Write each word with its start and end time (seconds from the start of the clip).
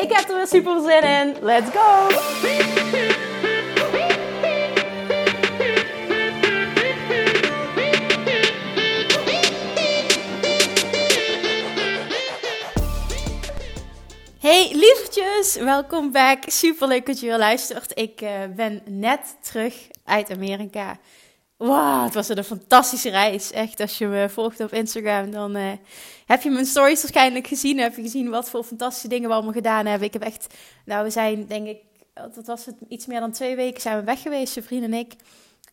Ik 0.00 0.12
heb 0.12 0.28
er 0.28 0.36
weer 0.36 0.46
super 0.46 0.80
zin 0.80 1.02
in. 1.02 1.36
Let's 1.40 1.70
go! 1.70 2.08
Hey 14.38 14.70
lievertjes, 14.72 15.56
welkom 15.56 16.12
back. 16.12 16.42
Super 16.46 16.88
leuk 16.88 17.06
dat 17.06 17.20
je 17.20 17.26
weer 17.26 17.38
luistert. 17.38 17.92
Ik 17.94 18.20
uh, 18.20 18.30
ben 18.56 18.82
net 18.84 19.36
terug 19.40 19.74
uit 20.04 20.30
Amerika. 20.30 20.98
Wow, 21.60 22.04
het 22.04 22.14
was 22.14 22.28
een 22.28 22.44
fantastische 22.44 23.10
reis. 23.10 23.52
Echt, 23.52 23.80
als 23.80 23.98
je 23.98 24.06
me 24.06 24.28
volgt 24.28 24.60
op 24.60 24.72
Instagram, 24.72 25.30
dan 25.30 25.56
uh, 25.56 25.72
heb 26.26 26.42
je 26.42 26.50
mijn 26.50 26.66
stories 26.66 27.02
waarschijnlijk 27.02 27.46
gezien. 27.46 27.78
Heb 27.78 27.96
je 27.96 28.02
gezien 28.02 28.30
wat 28.30 28.50
voor 28.50 28.64
fantastische 28.64 29.08
dingen 29.08 29.28
we 29.28 29.34
allemaal 29.34 29.52
gedaan 29.52 29.86
hebben. 29.86 30.06
Ik 30.06 30.12
heb 30.12 30.22
echt, 30.22 30.54
nou, 30.84 31.04
we 31.04 31.10
zijn 31.10 31.46
denk 31.46 31.66
ik, 31.66 31.78
dat 32.14 32.46
was 32.46 32.66
het, 32.66 32.74
iets 32.88 33.06
meer 33.06 33.20
dan 33.20 33.32
twee 33.32 33.56
weken 33.56 33.80
zijn 33.80 33.98
we 33.98 34.04
weg 34.04 34.22
geweest, 34.22 34.52
zijn 34.52 34.64
vriend 34.64 34.84
en 34.84 34.94
ik. 34.94 35.14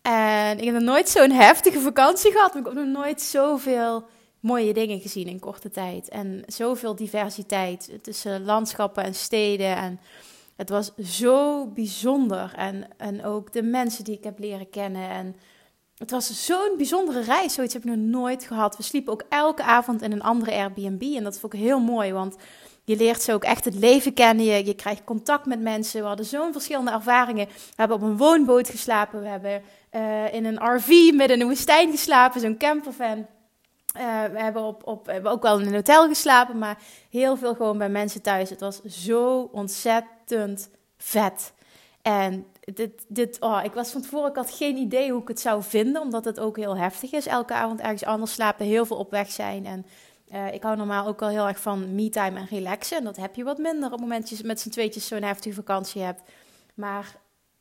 En 0.01 0.57
ik 0.57 0.63
heb 0.63 0.73
nog 0.73 0.83
nooit 0.83 1.09
zo'n 1.09 1.31
heftige 1.31 1.79
vakantie 1.79 2.31
gehad. 2.31 2.53
Maar 2.53 2.61
ik 2.61 2.67
heb 2.67 2.85
nog 2.85 3.03
nooit 3.03 3.21
zoveel 3.21 4.05
mooie 4.39 4.73
dingen 4.73 4.99
gezien 4.99 5.27
in 5.27 5.39
korte 5.39 5.69
tijd. 5.69 6.09
En 6.09 6.43
zoveel 6.47 6.95
diversiteit 6.95 7.89
tussen 8.01 8.45
landschappen 8.45 9.03
en 9.03 9.15
steden. 9.15 9.75
En 9.75 9.99
het 10.55 10.69
was 10.69 10.91
zo 10.95 11.67
bijzonder. 11.67 12.53
En, 12.55 12.87
en 12.97 13.25
ook 13.25 13.53
de 13.53 13.63
mensen 13.63 14.03
die 14.03 14.17
ik 14.17 14.23
heb 14.23 14.39
leren 14.39 14.69
kennen. 14.69 15.09
En 15.09 15.35
het 15.97 16.11
was 16.11 16.45
zo'n 16.45 16.73
bijzondere 16.77 17.21
reis. 17.21 17.53
Zoiets 17.53 17.73
heb 17.73 17.83
ik 17.83 17.89
nog 17.89 17.97
nooit 17.97 18.43
gehad. 18.43 18.77
We 18.77 18.83
sliepen 18.83 19.13
ook 19.13 19.23
elke 19.29 19.63
avond 19.63 20.01
in 20.01 20.11
een 20.11 20.21
andere 20.21 20.51
Airbnb. 20.51 21.01
En 21.01 21.23
dat 21.23 21.39
vond 21.39 21.53
ik 21.53 21.59
heel 21.59 21.79
mooi, 21.79 22.13
want 22.13 22.35
je 22.83 22.95
leert 22.95 23.21
zo 23.21 23.33
ook 23.33 23.43
echt 23.43 23.65
het 23.65 23.75
leven 23.75 24.13
kennen. 24.13 24.45
Je, 24.45 24.65
je 24.65 24.73
krijgt 24.73 25.03
contact 25.03 25.45
met 25.45 25.61
mensen. 25.61 26.01
We 26.01 26.07
hadden 26.07 26.25
zo'n 26.25 26.51
verschillende 26.51 26.91
ervaringen. 26.91 27.45
We 27.47 27.53
hebben 27.75 27.97
op 27.97 28.03
een 28.03 28.17
woonboot 28.17 28.69
geslapen. 28.69 29.21
We 29.21 29.27
hebben 29.27 29.61
uh, 29.91 30.33
in 30.33 30.45
een 30.45 30.75
RV 30.75 30.87
midden 30.87 31.29
in 31.29 31.39
de 31.39 31.45
woestijn 31.45 31.91
geslapen. 31.91 32.41
Zo'n 32.41 32.57
campervan. 32.57 33.17
Uh, 33.17 34.23
we 34.31 34.39
hebben, 34.39 34.61
op, 34.61 34.87
op, 34.87 35.05
we 35.05 35.11
hebben 35.11 35.31
ook 35.31 35.41
wel 35.41 35.59
in 35.59 35.67
een 35.67 35.73
hotel 35.73 36.07
geslapen, 36.07 36.57
maar 36.57 36.77
heel 37.09 37.37
veel 37.37 37.55
gewoon 37.55 37.77
bij 37.77 37.89
mensen 37.89 38.21
thuis. 38.21 38.49
Het 38.49 38.59
was 38.59 38.81
zo 38.83 39.49
ontzettend 39.51 40.69
vet. 40.97 41.53
En 42.01 42.45
dit, 42.73 43.05
dit, 43.07 43.37
oh, 43.39 43.59
ik 43.63 43.73
was 43.73 43.91
van 43.91 44.01
tevoren, 44.01 44.29
ik 44.29 44.35
had 44.35 44.51
geen 44.51 44.77
idee 44.77 45.11
hoe 45.11 45.21
ik 45.21 45.27
het 45.27 45.39
zou 45.39 45.63
vinden, 45.63 46.01
omdat 46.01 46.25
het 46.25 46.39
ook 46.39 46.57
heel 46.57 46.77
heftig 46.77 47.11
is. 47.11 47.25
Elke 47.25 47.53
avond 47.53 47.79
ergens 47.79 48.03
anders 48.03 48.33
slapen, 48.33 48.65
heel 48.65 48.85
veel 48.85 48.97
op 48.97 49.11
weg 49.11 49.31
zijn. 49.31 49.65
En 49.65 49.85
uh, 50.33 50.53
ik 50.53 50.63
hou 50.63 50.77
normaal 50.77 51.07
ook 51.07 51.19
wel 51.19 51.29
heel 51.29 51.47
erg 51.47 51.59
van 51.59 51.95
me-time 51.95 52.39
en 52.39 52.47
relaxen. 52.47 52.97
En 52.97 53.03
dat 53.03 53.17
heb 53.17 53.35
je 53.35 53.43
wat 53.43 53.57
minder 53.57 53.85
op 53.85 53.91
het 53.91 53.99
moment 53.99 54.29
dat 54.29 54.37
je 54.37 54.45
met 54.45 54.59
z'n 54.59 54.69
tweetjes 54.69 55.07
zo'n 55.07 55.21
heftige 55.21 55.55
vakantie 55.55 56.01
hebt. 56.01 56.21
Maar 56.73 57.15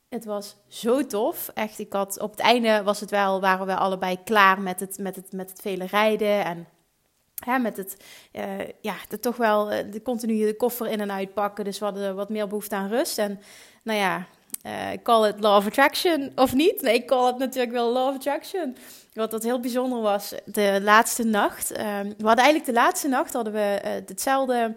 het 0.09 0.25
was 0.25 0.55
zo 0.67 1.05
tof. 1.05 1.51
Echt, 1.53 1.79
ik 1.79 1.93
had 1.93 2.19
op 2.19 2.31
het 2.31 2.39
einde 2.39 2.83
was 2.83 2.99
het 2.99 3.09
wel, 3.09 3.41
waren 3.41 3.65
we 3.65 3.75
allebei 3.75 4.23
klaar 4.23 4.61
met 4.61 4.79
het, 4.79 4.97
met 4.97 5.15
het, 5.15 5.31
met 5.31 5.49
het 5.49 5.61
vele 5.61 5.85
rijden. 5.85 6.45
En 6.45 6.67
met 7.61 7.77
het, 7.77 7.97
uh, 8.33 8.67
ja, 8.81 8.95
de, 9.09 9.19
toch 9.19 9.37
wel 9.37 9.65
de 9.65 10.01
continu 10.03 10.45
de 10.45 10.55
koffer 10.55 10.87
in 10.87 11.01
en 11.01 11.11
uitpakken. 11.11 11.63
Dus 11.63 11.79
we 11.79 11.85
hadden 11.85 12.15
wat 12.15 12.29
meer 12.29 12.47
behoefte 12.47 12.75
aan 12.75 12.89
rust. 12.89 13.17
En 13.17 13.39
nou 13.83 13.99
ja, 13.99 14.27
uh, 14.67 14.91
ik 14.91 15.03
call 15.03 15.25
het 15.25 15.39
law 15.39 15.55
of 15.55 15.65
attraction 15.65 16.31
of 16.35 16.53
niet. 16.53 16.81
Nee, 16.81 16.93
ik 16.93 17.07
call 17.07 17.25
het 17.25 17.37
natuurlijk 17.37 17.71
wel 17.71 17.91
law 17.91 18.07
of 18.07 18.15
attraction. 18.15 18.75
Wat 19.13 19.31
dat 19.31 19.43
heel 19.43 19.59
bijzonder 19.59 20.01
was, 20.01 20.33
de 20.45 20.79
laatste 20.83 21.23
nacht. 21.23 21.71
Uh, 21.71 21.77
we 21.99 22.25
hadden 22.25 22.43
eigenlijk 22.43 22.65
de 22.65 22.73
laatste 22.73 23.07
nacht 23.07 23.33
hadden 23.33 23.53
we 23.53 23.81
uh, 23.85 23.91
hetzelfde, 23.91 24.75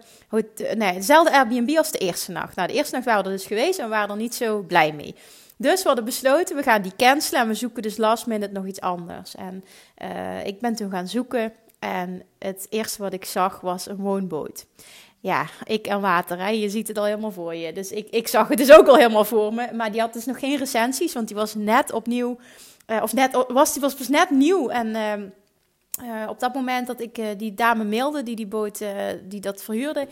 nee, 0.75 0.93
dezelfde 0.93 1.31
Airbnb 1.31 1.77
als 1.77 1.91
de 1.91 1.97
eerste 1.97 2.31
nacht. 2.31 2.55
Nou, 2.55 2.67
de 2.67 2.73
eerste 2.73 2.93
nacht 2.93 3.05
waren 3.05 3.23
we 3.23 3.29
er 3.29 3.35
dus 3.35 3.45
geweest 3.45 3.79
en 3.79 3.89
waren 3.89 4.09
er 4.09 4.15
niet 4.15 4.35
zo 4.35 4.61
blij 4.61 4.91
mee. 4.91 5.15
Dus 5.57 5.81
we 5.81 5.87
hadden 5.87 6.05
besloten, 6.05 6.55
we 6.55 6.63
gaan 6.63 6.81
die 6.81 6.95
cancelen 6.97 7.41
en 7.41 7.47
we 7.47 7.53
zoeken 7.53 7.81
dus 7.81 7.97
last 7.97 8.25
minute 8.25 8.53
nog 8.53 8.65
iets 8.65 8.81
anders. 8.81 9.35
En 9.35 9.63
uh, 10.03 10.45
ik 10.45 10.59
ben 10.59 10.75
toen 10.75 10.91
gaan 10.91 11.07
zoeken 11.07 11.53
en 11.79 12.23
het 12.39 12.67
eerste 12.69 13.01
wat 13.01 13.13
ik 13.13 13.25
zag 13.25 13.59
was 13.59 13.87
een 13.87 13.97
woonboot 13.97 14.65
ja, 15.21 15.45
ik 15.63 15.87
en 15.87 16.01
water, 16.01 16.39
hè? 16.39 16.49
je 16.49 16.69
ziet 16.69 16.87
het 16.87 16.97
al 16.97 17.05
helemaal 17.05 17.31
voor 17.31 17.55
je. 17.55 17.73
Dus 17.73 17.91
ik, 17.91 18.07
ik 18.09 18.27
zag 18.27 18.47
het 18.47 18.57
dus 18.57 18.71
ook 18.71 18.87
al 18.87 18.95
helemaal 18.95 19.25
voor 19.25 19.53
me. 19.53 19.69
Maar 19.73 19.91
die 19.91 20.01
had 20.01 20.13
dus 20.13 20.25
nog 20.25 20.39
geen 20.39 20.57
recensies, 20.57 21.13
want 21.13 21.27
die 21.27 21.35
was 21.37 21.55
net 21.55 21.91
opnieuw, 21.91 22.37
uh, 22.87 23.01
of 23.03 23.13
net, 23.13 23.45
was, 23.47 23.73
die 23.73 23.81
was 23.81 23.93
pas 23.93 24.07
net 24.07 24.29
nieuw. 24.29 24.69
En 24.69 24.87
uh, 24.87 25.13
uh, 26.07 26.29
op 26.29 26.39
dat 26.39 26.53
moment 26.53 26.87
dat 26.87 27.01
ik 27.01 27.19
die 27.37 27.53
dame 27.53 27.83
mailde, 27.83 28.23
die 28.23 28.35
die 28.35 28.47
boot, 28.47 28.81
die 29.23 29.39
dat 29.39 29.63
verhuurde, 29.63 30.07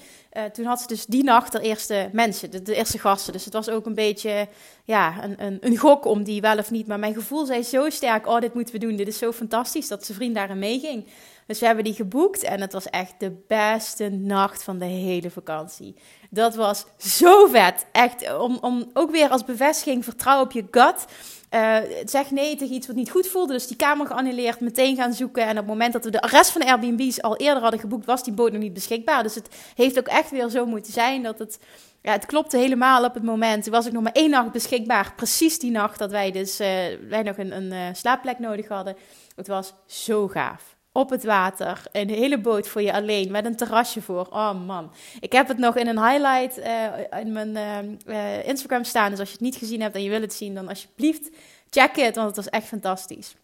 toen 0.54 0.66
had 0.66 0.82
ze 0.82 0.88
dus 0.88 1.06
die 1.06 1.24
nacht 1.24 1.52
de 1.52 1.62
eerste 1.62 2.10
mensen, 2.12 2.52
de, 2.52 2.62
de, 2.62 2.76
eerste 2.76 3.00
gasten. 3.00 3.34
Dus 3.34 3.46
het 3.46 3.54
was 3.54 3.70
ook 3.70 3.86
een 3.86 3.96
beetje, 3.96 4.48
ja, 4.84 5.24
een, 5.24 5.46
een, 5.46 5.58
een 5.62 5.78
gok 5.78 6.06
om 6.06 6.24
die 6.24 6.42
wel 6.42 6.58
of 6.58 6.72
niet. 6.72 6.88
Maar 6.88 7.00
mijn 7.00 7.14
gevoel 7.14 7.46
zei 7.46 7.64
zo 7.64 7.90
sterk, 7.90 8.28
oh, 8.28 8.40
dit 8.40 8.54
moeten 8.54 8.74
we 8.74 8.80
doen, 8.80 8.96
dit 8.96 9.08
is 9.08 9.18
zo 9.18 9.32
fantastisch, 9.32 9.88
dat 9.88 10.06
zijn 10.06 10.18
vriend 10.18 10.36
daarin 10.36 10.60
meeging. 10.60 11.06
Dus 11.50 11.60
we 11.60 11.66
hebben 11.66 11.84
die 11.84 11.94
geboekt 11.94 12.44
en 12.44 12.62
het 12.62 12.74
was 12.74 12.86
echt 12.86 13.14
de 13.18 13.32
beste 13.48 14.10
nacht 14.10 14.64
van 14.64 14.78
de 14.78 14.86
hele 14.86 15.30
vakantie. 15.30 15.96
Dat 16.30 16.56
was 16.56 16.86
zo 16.98 17.48
vet. 17.48 17.86
Echt, 17.92 18.38
om, 18.38 18.58
om 18.62 18.90
ook 18.94 19.12
weer 19.12 19.30
als 19.30 19.46
bevestiging, 19.46 20.04
vertrouw 20.04 20.42
op 20.42 20.52
je 20.52 20.66
gut. 20.72 21.06
Uh, 21.54 21.78
zeg 22.06 22.32
nee 22.32 22.56
tegen 22.56 22.76
iets 22.76 22.88
wat 22.88 22.96
niet 22.96 23.12
goed 23.12 23.28
voelde. 23.28 23.54
Dus 23.54 23.68
die 23.68 23.78
kamer 23.78 24.08
geannuleerd, 24.08 24.60
meteen 24.60 24.96
gaan 24.96 25.14
zoeken. 25.14 25.44
En 25.44 25.50
op 25.50 25.58
het 25.58 25.66
moment 25.66 25.94
dat 25.94 26.04
we 26.04 26.10
de 26.10 26.28
rest 26.28 26.52
van 26.52 26.62
de 26.62 26.68
Airbnb's 26.68 27.22
al 27.22 27.38
eerder 27.38 27.62
hadden 27.62 27.80
geboekt, 27.80 28.06
was 28.06 28.24
die 28.24 28.34
boot 28.34 28.52
nog 28.52 28.62
niet 28.62 28.74
beschikbaar. 28.74 29.24
Dus 29.24 29.36
het 29.36 29.50
heeft 29.76 30.00
ook 30.00 30.08
echt 30.08 30.32
weer 30.32 30.50
zo 30.50 30.66
moeten 30.66 30.94
zijn 30.94 31.24
dat 31.24 31.40
het. 31.40 31.60
Ja, 32.02 32.12
het 32.12 32.26
klopte 32.26 32.58
helemaal 32.58 33.04
op 33.04 33.14
het 33.14 33.24
moment. 33.24 33.66
Er 33.66 33.72
was 33.72 33.86
ik 33.86 33.92
nog 33.92 34.04
maar 34.04 34.12
één 34.12 34.30
nacht 34.30 34.52
beschikbaar. 34.52 35.14
Precies 35.16 35.60
die 35.60 35.72
nacht 35.72 36.00
dat 36.00 36.12
wij 36.12 36.32
dus 36.32 36.62
uh, 36.62 36.68
wij 37.10 37.24
nog 37.24 37.38
een, 37.38 37.56
een 37.56 37.72
uh, 37.72 37.86
slaapplek 37.94 38.40
nodig 38.40 38.68
hadden. 38.68 38.96
Het 39.36 39.48
was 39.48 39.74
zo 39.86 40.28
gaaf 40.28 40.78
op 40.92 41.10
het 41.10 41.24
water. 41.24 41.84
Een 41.92 42.10
hele 42.10 42.40
boot 42.40 42.68
voor 42.68 42.82
je 42.82 42.94
alleen, 42.94 43.32
met 43.32 43.46
een 43.46 43.56
terrasje 43.56 44.02
voor. 44.02 44.28
Oh 44.30 44.66
man. 44.66 44.92
Ik 45.20 45.32
heb 45.32 45.48
het 45.48 45.58
nog 45.58 45.76
in 45.76 45.88
een 45.88 46.06
highlight 46.06 46.58
uh, 46.58 47.20
in 47.20 47.32
mijn 47.32 47.58
uh, 48.06 48.48
Instagram 48.48 48.84
staan. 48.84 49.10
Dus 49.10 49.20
als 49.20 49.28
je 49.28 49.34
het 49.34 49.44
niet 49.44 49.56
gezien 49.56 49.82
hebt 49.82 49.96
en 49.96 50.04
je 50.04 50.10
wil 50.10 50.22
het 50.22 50.34
zien, 50.34 50.56
dan 50.56 50.68
alsjeblieft 50.68 51.30
check 51.70 51.96
het, 51.96 52.16
want 52.16 52.28
het 52.28 52.36
was 52.36 52.50
echt 52.50 52.68
fantastisch. 52.68 53.36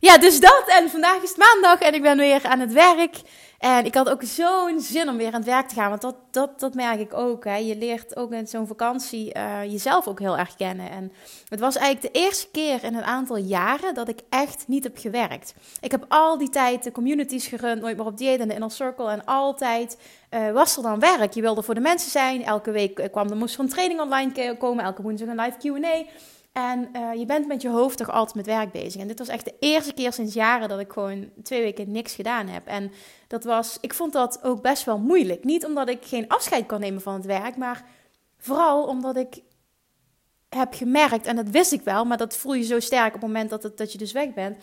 Ja, 0.00 0.18
dus 0.18 0.40
dat. 0.40 0.64
En 0.66 0.90
vandaag 0.90 1.22
is 1.22 1.28
het 1.28 1.38
maandag 1.38 1.80
en 1.80 1.94
ik 1.94 2.02
ben 2.02 2.18
weer 2.18 2.46
aan 2.46 2.60
het 2.60 2.72
werk. 2.72 3.16
En 3.58 3.84
ik 3.84 3.94
had 3.94 4.08
ook 4.08 4.22
zo'n 4.22 4.80
zin 4.80 5.08
om 5.08 5.16
weer 5.16 5.26
aan 5.26 5.32
het 5.32 5.44
werk 5.44 5.68
te 5.68 5.74
gaan. 5.74 5.88
Want 5.88 6.14
dat, 6.30 6.60
dat, 6.60 6.74
merk 6.74 7.00
ik 7.00 7.14
ook. 7.14 7.44
Hè. 7.44 7.56
Je 7.56 7.76
leert 7.76 8.16
ook 8.16 8.32
in 8.32 8.46
zo'n 8.46 8.66
vakantie 8.66 9.34
uh, 9.36 9.64
jezelf 9.64 10.06
ook 10.06 10.18
heel 10.18 10.38
erg 10.38 10.56
kennen. 10.56 10.90
En 10.90 11.12
het 11.48 11.60
was 11.60 11.76
eigenlijk 11.76 12.14
de 12.14 12.20
eerste 12.20 12.48
keer 12.50 12.84
in 12.84 12.94
een 12.94 13.04
aantal 13.04 13.36
jaren 13.36 13.94
dat 13.94 14.08
ik 14.08 14.20
echt 14.28 14.64
niet 14.68 14.84
heb 14.84 14.98
gewerkt. 14.98 15.54
Ik 15.80 15.90
heb 15.90 16.04
al 16.08 16.38
die 16.38 16.48
tijd 16.48 16.84
de 16.84 16.92
communities 16.92 17.46
gerund, 17.46 17.80
nooit 17.80 17.96
meer 17.96 18.06
op 18.06 18.18
dieet 18.18 18.40
en 18.40 18.48
de 18.48 18.54
inner 18.54 18.70
circle. 18.70 19.10
En 19.10 19.24
altijd 19.24 19.98
uh, 20.30 20.50
was 20.50 20.76
er 20.76 20.82
dan 20.82 21.00
werk. 21.00 21.32
Je 21.32 21.40
wilde 21.40 21.62
voor 21.62 21.74
de 21.74 21.80
mensen 21.80 22.10
zijn. 22.10 22.44
Elke 22.44 22.70
week 22.70 22.98
eh, 22.98 23.10
kwam 23.10 23.30
er 23.30 23.36
moest 23.36 23.54
er 23.54 23.60
een 23.60 23.68
training 23.68 24.00
online 24.00 24.56
komen. 24.58 24.84
Elke 24.84 25.02
woensdag 25.02 25.28
een 25.28 25.40
live 25.40 25.80
Q&A. 25.80 26.04
En 26.58 26.88
uh, 26.92 27.14
je 27.14 27.26
bent 27.26 27.46
met 27.46 27.62
je 27.62 27.68
hoofd 27.68 27.98
toch 27.98 28.10
altijd 28.10 28.36
met 28.36 28.46
werk 28.46 28.72
bezig. 28.72 29.00
En 29.00 29.08
dit 29.08 29.18
was 29.18 29.28
echt 29.28 29.44
de 29.44 29.54
eerste 29.58 29.92
keer 29.92 30.12
sinds 30.12 30.34
jaren 30.34 30.68
dat 30.68 30.80
ik 30.80 30.92
gewoon 30.92 31.30
twee 31.42 31.62
weken 31.62 31.90
niks 31.90 32.14
gedaan 32.14 32.46
heb. 32.46 32.66
En 32.66 32.92
dat 33.26 33.44
was, 33.44 33.78
ik 33.80 33.94
vond 33.94 34.12
dat 34.12 34.42
ook 34.42 34.62
best 34.62 34.84
wel 34.84 34.98
moeilijk. 34.98 35.44
Niet 35.44 35.64
omdat 35.64 35.88
ik 35.88 36.04
geen 36.04 36.28
afscheid 36.28 36.66
kan 36.66 36.80
nemen 36.80 37.00
van 37.00 37.14
het 37.14 37.24
werk, 37.24 37.56
maar 37.56 37.84
vooral 38.38 38.86
omdat 38.86 39.16
ik 39.16 39.42
heb 40.48 40.74
gemerkt, 40.74 41.26
en 41.26 41.36
dat 41.36 41.48
wist 41.48 41.72
ik 41.72 41.82
wel, 41.82 42.04
maar 42.04 42.16
dat 42.16 42.36
voel 42.36 42.54
je 42.54 42.64
zo 42.64 42.80
sterk 42.80 43.06
op 43.06 43.20
het 43.20 43.22
moment 43.22 43.50
dat, 43.50 43.72
dat 43.76 43.92
je 43.92 43.98
dus 43.98 44.12
weg 44.12 44.34
bent. 44.34 44.56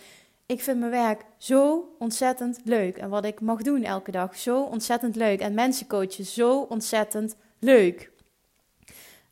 Ik 0.46 0.62
vind 0.62 0.78
mijn 0.78 0.90
werk 0.90 1.24
zo 1.38 1.88
ontzettend 1.98 2.60
leuk. 2.64 2.96
En 2.96 3.08
wat 3.08 3.24
ik 3.24 3.40
mag 3.40 3.62
doen 3.62 3.82
elke 3.82 4.10
dag, 4.10 4.36
zo 4.36 4.62
ontzettend 4.62 5.16
leuk. 5.16 5.40
En 5.40 5.54
mensen 5.54 5.86
coachen, 5.86 6.24
zo 6.24 6.60
ontzettend 6.60 7.36
leuk. 7.58 8.10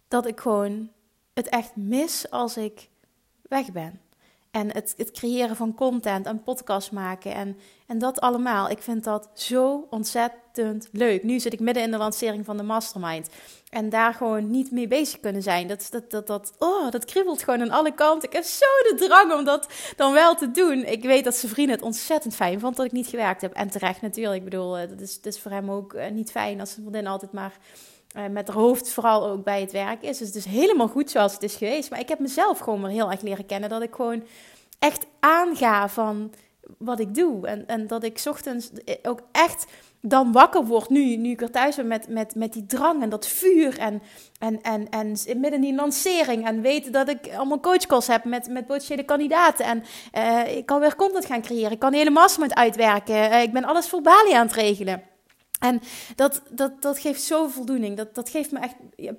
Dat 0.09 0.27
ik 0.27 0.41
gewoon 0.41 0.91
het 1.35 1.49
echt 1.49 1.77
mis 1.77 2.31
als 2.31 2.57
ik 2.57 2.89
weg 3.43 3.73
ben. 3.73 4.01
En 4.51 4.73
het, 4.73 4.95
het 4.97 5.11
creëren 5.11 5.57
van 5.57 5.75
content 5.75 6.27
en 6.27 6.43
podcast 6.43 6.93
maken 6.93 7.35
en, 7.35 7.59
en 7.87 7.99
dat 7.99 8.21
allemaal. 8.21 8.71
Ik 8.71 8.83
vind 8.83 9.05
dat 9.05 9.29
zo 9.35 9.87
ontzettend 9.91 10.89
leuk. 10.93 11.23
Nu 11.23 11.41
zit 11.41 11.53
ik 11.53 11.61
midden 11.61 11.83
in 11.83 11.91
de 11.91 11.97
lancering 11.97 12.45
van 12.45 12.57
de 12.57 12.63
Mastermind. 12.63 13.29
En 13.71 13.89
daar 13.89 14.15
gewoon 14.15 14.51
niet 14.51 14.71
mee 14.71 14.89
bezig 14.89 15.21
kunnen 15.21 15.43
zijn. 15.43 15.67
Dat, 15.67 15.89
dat, 15.91 16.11
dat, 16.11 16.27
dat, 16.27 16.53
oh, 16.59 16.91
dat 16.91 17.05
kriebelt 17.05 17.43
gewoon 17.43 17.61
aan 17.61 17.71
alle 17.71 17.95
kanten. 17.95 18.29
Ik 18.29 18.35
heb 18.35 18.45
zo 18.45 18.67
de 18.89 19.05
drang 19.07 19.33
om 19.33 19.45
dat 19.45 19.69
dan 19.97 20.13
wel 20.13 20.35
te 20.35 20.51
doen. 20.51 20.85
Ik 20.85 21.03
weet 21.03 21.25
dat 21.25 21.37
zijn 21.37 21.53
vrienden 21.53 21.75
het 21.75 21.85
ontzettend 21.85 22.35
fijn 22.35 22.61
vond 22.61 22.77
dat 22.77 22.87
ik 22.87 22.93
niet 22.93 23.07
gewerkt 23.07 23.41
heb. 23.41 23.53
En 23.53 23.71
terecht 23.71 24.01
natuurlijk. 24.01 24.37
Ik 24.37 24.45
bedoel, 24.45 24.79
eh, 24.79 24.89
dat 24.89 25.01
is, 25.01 25.21
dat 25.21 25.35
is 25.35 25.41
voor 25.41 25.51
hem 25.51 25.71
ook 25.71 25.95
eh, 25.95 26.11
niet 26.11 26.31
fijn 26.31 26.61
als 26.61 26.71
zijn 26.71 26.87
vriendin 26.87 27.07
altijd 27.07 27.33
maar 27.33 27.59
uh, 28.17 28.27
met 28.31 28.49
haar 28.49 28.57
hoofd 28.57 28.91
vooral 28.91 29.27
ook 29.27 29.45
bij 29.45 29.61
het 29.61 29.73
werk 29.73 30.03
is. 30.03 30.19
Dus 30.19 30.27
het 30.27 30.37
is 30.37 30.45
helemaal 30.45 30.89
goed 30.89 31.11
zoals 31.11 31.33
het 31.33 31.43
is 31.43 31.55
geweest. 31.55 31.91
Maar 31.91 32.01
ik 32.01 32.09
heb 32.09 32.19
mezelf 32.19 32.59
gewoon 32.59 32.83
weer 32.83 32.91
heel 32.91 33.11
erg 33.11 33.21
leren 33.21 33.47
kennen. 33.47 33.69
Dat 33.69 33.83
ik 33.83 33.95
gewoon 33.95 34.23
echt 34.79 35.07
aanga 35.21 35.89
van 35.89 36.33
wat 36.79 37.01
ik 37.01 37.15
doe. 37.15 37.47
En, 37.47 37.67
en 37.67 37.87
dat 37.87 38.05
ik 38.05 38.23
ochtends 38.25 38.71
ook 39.03 39.21
echt 39.33 39.67
dan 40.01 40.33
wakker 40.33 40.65
word, 40.65 40.89
nu, 40.89 41.17
nu 41.17 41.31
ik 41.31 41.41
er 41.41 41.51
thuis 41.51 41.77
ben, 41.77 41.87
met, 41.87 42.09
met, 42.09 42.35
met 42.35 42.53
die 42.53 42.67
drang 42.67 43.03
en 43.03 43.09
dat 43.09 43.27
vuur. 43.27 43.79
En, 43.79 44.03
en, 44.39 44.63
en, 44.63 44.89
en 44.91 45.11
midden 45.11 45.53
in 45.53 45.61
die 45.61 45.75
lancering. 45.75 46.47
En 46.47 46.61
weten 46.61 46.93
dat 46.93 47.09
ik 47.09 47.35
allemaal 47.37 47.61
coachcalls 47.61 48.07
heb 48.07 48.25
met, 48.25 48.49
met 48.49 48.67
potentiële 48.67 49.05
kandidaten. 49.05 49.65
En 49.65 49.83
uh, 50.15 50.57
ik 50.57 50.67
kan 50.67 50.81
weer 50.81 50.97
content 50.97 51.27
gaan 51.27 51.43
creëren. 51.43 51.73
Ik 51.73 51.79
kan 51.79 51.93
hele 51.93 52.11
mastermind 52.11 52.55
uitwerken. 52.55 53.43
Ik 53.43 53.53
ben 53.53 53.65
alles 53.65 53.89
voor 53.89 54.03
Bali 54.03 54.33
aan 54.33 54.47
het 54.47 54.57
regelen. 54.57 55.14
En 55.61 55.81
dat, 56.17 56.43
dat, 56.51 56.83
dat 56.83 56.99
geeft 56.99 57.23
zo 57.23 57.49
voldoening. 57.49 57.97
Dat, 57.97 58.15
dat 58.15 58.29
geeft 58.29 58.51
me 58.51 58.59
echt 58.59 58.75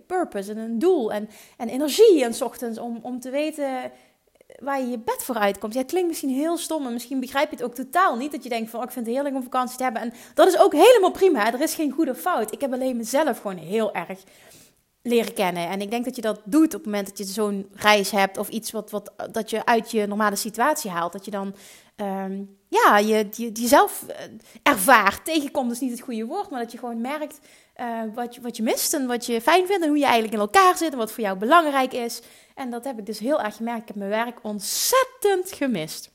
purpose 0.08 0.52
en 0.52 0.58
een 0.58 0.80
doel 0.80 1.14
en, 1.14 1.30
en 1.58 1.70
energie. 1.70 2.24
En 2.24 2.42
ochtends 2.44 2.80
om, 2.80 3.00
om 3.02 3.20
te 3.20 3.30
weten 3.30 3.92
waar 4.60 4.80
je 4.80 4.90
je 4.90 5.00
bed 5.00 5.24
voor 5.24 5.36
uitkomt. 5.38 5.74
Ja, 5.74 5.84
klinkt 5.84 6.08
misschien 6.08 6.30
heel 6.30 6.58
stom 6.58 6.86
en 6.86 6.94
misschien 6.94 7.20
begrijp 7.20 7.50
je 7.50 7.56
het 7.56 7.66
ook 7.66 7.76
totaal 7.76 8.16
niet. 8.16 8.32
Dat 8.32 8.44
je 8.44 8.50
denkt 8.50 8.70
van, 8.70 8.80
oh, 8.80 8.86
ik 8.86 8.92
vind 8.92 9.06
het 9.06 9.16
heerlijk 9.16 9.36
om 9.36 9.44
vakantie 9.44 9.78
te 9.78 9.84
hebben. 9.84 10.02
En 10.02 10.14
dat 10.34 10.48
is 10.48 10.58
ook 10.58 10.74
helemaal 10.74 11.12
prima. 11.12 11.54
Er 11.54 11.62
is 11.62 11.74
geen 11.74 11.92
goede 11.92 12.16
fout. 12.16 12.52
Ik 12.52 12.62
heb 12.62 12.74
alleen 12.74 12.98
mezelf 12.98 13.40
gewoon 13.40 13.58
heel 13.58 13.94
erg 13.94 14.24
leren 15.06 15.34
kennen. 15.34 15.70
En 15.70 15.82
ik 15.82 15.92
denk 15.92 16.06
dat 16.06 16.16
je 16.16 16.22
dat 16.22 16.42
doet 16.44 16.66
op 16.66 16.72
het 16.72 16.86
moment 16.86 17.08
dat 17.08 17.18
je 17.18 17.24
zo'n 17.24 17.70
reis 17.74 18.12
hebt 18.12 18.38
of 18.38 18.50
iets 18.50 18.72
wat, 18.72 18.92
wat 18.92 19.14
dat 19.32 19.50
je 19.50 19.66
uit 19.66 19.92
je 19.92 20.06
normale 20.06 20.36
situatie 20.36 20.92
haalt. 20.92 21.12
Dat 21.12 21.26
je 21.26 21.32
dan 21.32 21.56
um, 21.96 22.58
ja, 22.68 22.98
je, 22.98 23.28
je, 23.32 23.52
jezelf 23.52 24.04
eh, 24.08 24.26
ervaart. 24.64 25.26
Tegenkomt 25.26 25.72
is 25.72 25.80
niet 25.80 25.92
het 25.92 26.02
goede 26.02 26.26
woord, 26.26 26.50
maar 26.50 26.60
dat 26.60 26.72
je 26.72 26.78
gewoon 26.78 27.02
merkt 27.02 27.40
uh, 27.80 28.02
wat, 28.14 28.36
je, 28.36 28.42
wat 28.42 28.58
je 28.58 28.64
mist 28.64 28.94
en 28.94 29.08
wat 29.08 29.26
je 29.26 29.42
fijn 29.42 29.68
vindt 29.68 29.84
en 29.84 29.88
hoe 29.88 29.98
je 29.98 30.04
eigenlijk 30.04 30.34
in 30.34 30.40
elkaar 30.40 30.78
zit 30.78 30.92
en 30.92 30.98
wat 30.98 31.12
voor 31.12 31.24
jou 31.24 31.38
belangrijk 31.38 31.94
is. 31.94 32.22
En 32.56 32.70
dat 32.70 32.86
heb 32.86 33.00
ik 33.00 33.06
dus 33.06 33.20
heel 33.20 33.42
erg 33.42 33.56
gemerkt. 33.56 33.82
Ik 33.82 33.88
heb 33.88 33.96
mijn 33.96 34.10
werk 34.10 34.40
ontzettend 34.42 35.52
gemist. 35.52 36.12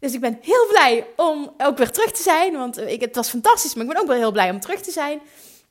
Dus 0.00 0.14
ik 0.14 0.20
ben 0.20 0.38
heel 0.42 0.66
blij 0.68 1.06
om 1.16 1.54
ook 1.58 1.78
weer 1.78 1.90
terug 1.90 2.12
te 2.12 2.22
zijn, 2.22 2.56
want 2.56 2.78
ik, 2.78 3.00
het 3.00 3.14
was 3.14 3.28
fantastisch, 3.28 3.74
maar 3.74 3.84
ik 3.84 3.92
ben 3.92 4.00
ook 4.00 4.06
wel 4.06 4.16
heel 4.16 4.32
blij 4.32 4.50
om 4.50 4.60
terug 4.60 4.80
te 4.80 4.90
zijn. 4.90 5.20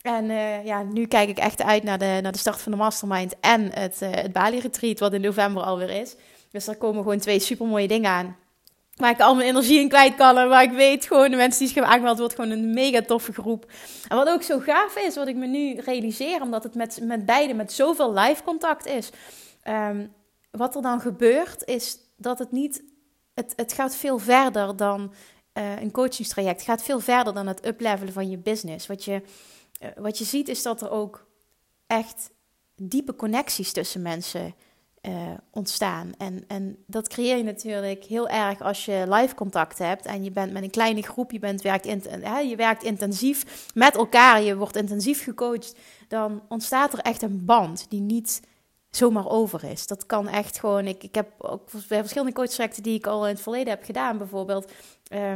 En 0.08 0.30
uh, 0.30 0.66
ja, 0.66 0.84
nu 0.84 1.06
kijk 1.06 1.30
ik 1.30 1.38
echt 1.38 1.62
uit 1.62 1.84
naar 1.84 1.98
de, 1.98 2.20
naar 2.22 2.32
de 2.32 2.38
start 2.38 2.62
van 2.62 2.72
de 2.72 2.78
Mastermind 2.78 3.36
en 3.40 3.74
het, 3.74 4.02
uh, 4.02 4.10
het 4.12 4.34
Bali 4.34 4.60
Retreat, 4.60 5.00
wat 5.00 5.14
in 5.14 5.22
november 5.22 5.64
alweer 5.64 5.90
is. 5.90 6.16
Dus 6.52 6.66
daar 6.66 6.76
komen 6.76 7.04
gewoon 7.04 7.20
twee 7.20 7.40
super 7.40 7.66
mooie 7.66 7.88
dingen 7.88 8.12
aan. 8.12 8.38
Waar 8.96 9.12
ik 9.12 9.20
al 9.20 9.36
mijn 9.36 9.48
energie 9.48 9.80
in 9.80 9.90
kwijt 9.90 10.16
kan. 10.16 10.38
En 10.38 10.50
waar 10.50 10.64
ik 10.64 10.72
weet 10.72 11.06
gewoon, 11.06 11.32
de 11.32 11.36
mensen 11.36 11.60
die 11.60 11.68
zich 11.68 11.76
hebben 11.76 11.94
aangemeld, 11.94 12.20
wordt 12.20 12.36
gewoon 12.36 12.50
een 12.50 12.74
mega 12.74 13.02
toffe 13.02 13.34
groep. 13.34 13.72
En 14.08 14.18
wat 14.18 14.30
ook 14.30 14.42
zo 14.42 14.60
gaaf 14.60 14.96
is, 14.96 15.16
wat 15.16 15.28
ik 15.28 15.36
me 15.36 15.48
nu 15.48 15.80
realiseer, 15.80 16.42
omdat 16.42 16.64
het 16.64 16.76
met, 16.76 17.00
met 17.02 17.26
beide 17.26 17.54
met 17.54 17.74
zoveel 17.74 18.14
live 18.14 18.44
contact 18.44 18.86
is. 18.86 19.10
Um, 19.64 20.14
wat 20.52 20.76
er 20.76 20.82
dan 20.82 21.00
gebeurt, 21.02 21.66
is 21.66 21.98
dat 22.18 22.40
het 22.40 22.52
niet. 22.52 22.84
Het, 23.34 23.54
het 23.56 23.74
gaat 23.74 23.96
veel 23.96 24.20
verder 24.20 24.76
dan 24.76 25.14
uh, 25.54 25.82
een 25.82 25.92
coachingstraject. 25.92 26.60
Het 26.60 26.70
gaat 26.70 26.84
veel 26.84 27.00
verder 27.00 27.34
dan 27.34 27.48
het 27.48 27.66
uplevelen 27.66 28.14
van 28.14 28.30
je 28.30 28.38
business. 28.38 28.88
Wat 28.88 29.04
je, 29.04 29.22
wat 29.96 30.18
je 30.18 30.24
ziet, 30.24 30.48
is 30.48 30.62
dat 30.62 30.82
er 30.82 30.92
ook 30.92 31.28
echt 31.88 32.32
diepe 32.76 33.16
connecties 33.16 33.72
tussen 33.72 34.02
mensen 34.02 34.56
uh, 35.02 35.32
ontstaan. 35.52 36.14
En, 36.18 36.44
en 36.48 36.78
dat 36.88 37.08
creëer 37.08 37.38
je 37.38 37.44
natuurlijk 37.44 38.04
heel 38.04 38.28
erg 38.28 38.62
als 38.62 38.86
je 38.86 39.06
live 39.10 39.36
contact 39.36 39.78
hebt 39.78 40.06
en 40.06 40.24
je 40.24 40.32
bent 40.32 40.54
met 40.54 40.64
een 40.64 40.70
kleine 40.70 41.02
groep, 41.02 41.32
je, 41.32 41.40
bent, 41.40 41.62
werkt, 41.62 41.86
in, 41.86 42.02
hè, 42.22 42.40
je 42.40 42.56
werkt 42.56 42.84
intensief 42.84 43.68
met 43.74 43.96
elkaar, 43.96 44.42
je 44.42 44.58
wordt 44.58 44.76
intensief 44.76 45.24
gecoacht, 45.24 45.76
dan 46.08 46.42
ontstaat 46.48 46.94
er 46.94 47.00
echt 47.00 47.22
een 47.22 47.46
band 47.46 47.86
die 47.90 48.02
niet 48.02 48.42
zomaar 48.90 49.30
over 49.30 49.64
is. 49.64 49.88
Dat 49.88 50.06
kan 50.06 50.28
echt 50.28 50.60
gewoon, 50.60 50.88
ik, 50.88 51.04
ik 51.04 51.16
heb 51.16 51.32
ook 51.38 51.72
bij 51.88 52.00
verschillende 52.00 52.34
coachtrajecten 52.34 52.84
die 52.84 52.96
ik 52.96 53.08
al 53.08 53.28
in 53.28 53.34
het 53.34 53.42
verleden 53.42 53.70
heb 53.70 53.84
gedaan, 53.84 54.18
bijvoorbeeld. 54.18 54.72
Uh, 55.14 55.34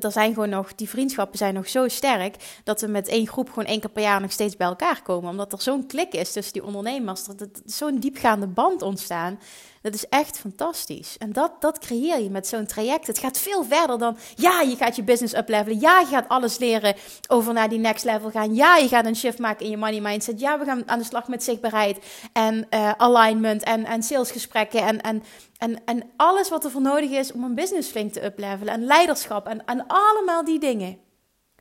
er 0.00 0.12
zijn 0.12 0.34
gewoon 0.34 0.48
nog, 0.48 0.74
die 0.74 0.88
vriendschappen 0.88 1.38
zijn 1.38 1.54
nog 1.54 1.68
zo 1.68 1.88
sterk 1.88 2.60
dat 2.64 2.80
we 2.80 2.86
met 2.86 3.08
één 3.08 3.26
groep 3.26 3.48
gewoon 3.48 3.64
één 3.64 3.80
keer 3.80 3.90
per 3.90 4.02
jaar 4.02 4.20
nog 4.20 4.32
steeds 4.32 4.56
bij 4.56 4.66
elkaar 4.66 5.02
komen. 5.02 5.30
Omdat 5.30 5.52
er 5.52 5.62
zo'n 5.62 5.86
klik 5.86 6.12
is 6.12 6.32
tussen 6.32 6.52
die 6.52 6.64
ondernemers, 6.64 7.24
dat 7.24 7.40
er 7.40 7.48
zo'n 7.64 7.98
diepgaande 7.98 8.46
band 8.46 8.82
ontstaan. 8.82 9.38
Dat 9.86 9.94
is 9.94 10.08
echt 10.08 10.38
fantastisch. 10.38 11.16
En 11.18 11.32
dat, 11.32 11.60
dat 11.60 11.78
creëer 11.78 12.20
je 12.20 12.30
met 12.30 12.46
zo'n 12.46 12.66
traject. 12.66 13.06
Het 13.06 13.18
gaat 13.18 13.38
veel 13.38 13.64
verder 13.64 13.98
dan, 13.98 14.16
ja, 14.34 14.60
je 14.60 14.76
gaat 14.76 14.96
je 14.96 15.02
business 15.02 15.34
uplevelen. 15.34 15.80
Ja, 15.80 16.00
je 16.00 16.06
gaat 16.06 16.28
alles 16.28 16.58
leren 16.58 16.94
over 17.28 17.52
naar 17.52 17.68
die 17.68 17.78
next 17.78 18.04
level 18.04 18.30
gaan. 18.30 18.54
Ja, 18.54 18.76
je 18.76 18.88
gaat 18.88 19.06
een 19.06 19.16
shift 19.16 19.38
maken 19.38 19.64
in 19.64 19.70
je 19.70 19.76
money 19.76 20.00
mindset. 20.00 20.40
Ja, 20.40 20.58
we 20.58 20.64
gaan 20.64 20.88
aan 20.88 20.98
de 20.98 21.04
slag 21.04 21.28
met 21.28 21.44
zichtbaarheid 21.44 21.98
en 22.32 22.66
uh, 22.70 22.90
alignment 22.90 23.62
en, 23.62 23.84
en 23.84 24.02
salesgesprekken. 24.02 24.80
En, 24.80 25.00
en, 25.00 25.22
en, 25.58 25.84
en 25.84 26.10
alles 26.16 26.48
wat 26.48 26.64
er 26.64 26.70
voor 26.70 26.80
nodig 26.80 27.10
is 27.10 27.32
om 27.32 27.44
een 27.44 27.54
business 27.54 27.90
flink 27.90 28.12
te 28.12 28.24
uplevelen. 28.24 28.74
En 28.74 28.84
leiderschap 28.84 29.46
en, 29.46 29.64
en 29.64 29.86
allemaal 29.86 30.44
die 30.44 30.58
dingen. 30.58 30.98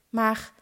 Maar 0.09 0.53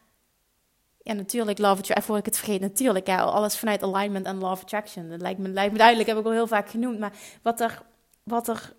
ja, 1.04 1.14
natuurlijk, 1.14 1.58
love 1.58 1.80
attraction. 1.80 2.06
Voor 2.06 2.18
ik 2.18 2.26
het 2.26 2.38
vergeet, 2.38 2.62
natuurlijk. 2.62 3.08
Ja, 3.08 3.22
alles 3.22 3.58
vanuit 3.58 3.84
alignment 3.84 4.26
en 4.26 4.38
love 4.38 4.62
attraction. 4.62 5.10
Dat 5.10 5.22
lijkt 5.22 5.40
me, 5.40 5.50
lijkt 5.50 5.72
me 5.72 5.78
duidelijk, 5.78 6.10
heb 6.10 6.18
ik 6.18 6.26
al 6.26 6.32
heel 6.32 6.48
vaak 6.48 6.70
genoemd. 6.70 7.00
Maar 7.00 7.14
wat 7.42 7.60
er, 7.60 7.82
wat 8.24 8.48
er, 8.48 8.74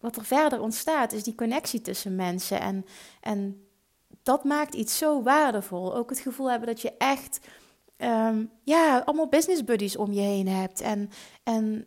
wat 0.00 0.16
er 0.16 0.24
verder 0.24 0.60
ontstaat, 0.60 1.12
is 1.12 1.22
die 1.22 1.34
connectie 1.34 1.80
tussen 1.80 2.16
mensen. 2.16 2.60
En, 2.60 2.86
en 3.20 3.66
dat 4.22 4.44
maakt 4.44 4.74
iets 4.74 4.98
zo 4.98 5.22
waardevol. 5.22 5.94
Ook 5.94 6.10
het 6.10 6.18
gevoel 6.18 6.50
hebben 6.50 6.68
dat 6.68 6.80
je 6.80 6.92
echt, 6.98 7.38
um, 7.98 8.50
ja, 8.64 9.02
allemaal 9.04 9.28
business 9.28 9.64
buddies 9.64 9.96
om 9.96 10.12
je 10.12 10.20
heen 10.20 10.48
hebt. 10.48 10.80
En, 10.80 11.10
en 11.42 11.86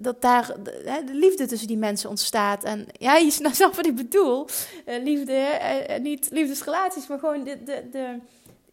dat 0.00 0.22
daar 0.22 0.62
de, 0.62 1.02
de, 1.06 1.14
liefde 1.14 1.46
tussen 1.46 1.68
die 1.68 1.78
mensen 1.78 2.10
ontstaat. 2.10 2.64
En 2.64 2.86
ja, 2.92 3.16
je 3.16 3.30
snapt 3.30 3.58
wat 3.58 3.86
ik 3.86 3.96
bedoel. 3.96 4.48
Uh, 4.86 5.02
liefde, 5.02 5.58
uh, 5.90 5.98
niet 5.98 6.28
liefdesrelaties, 6.30 7.06
maar 7.06 7.18
gewoon 7.18 7.44
de, 7.44 7.62
de, 7.62 7.88
de 7.90 8.18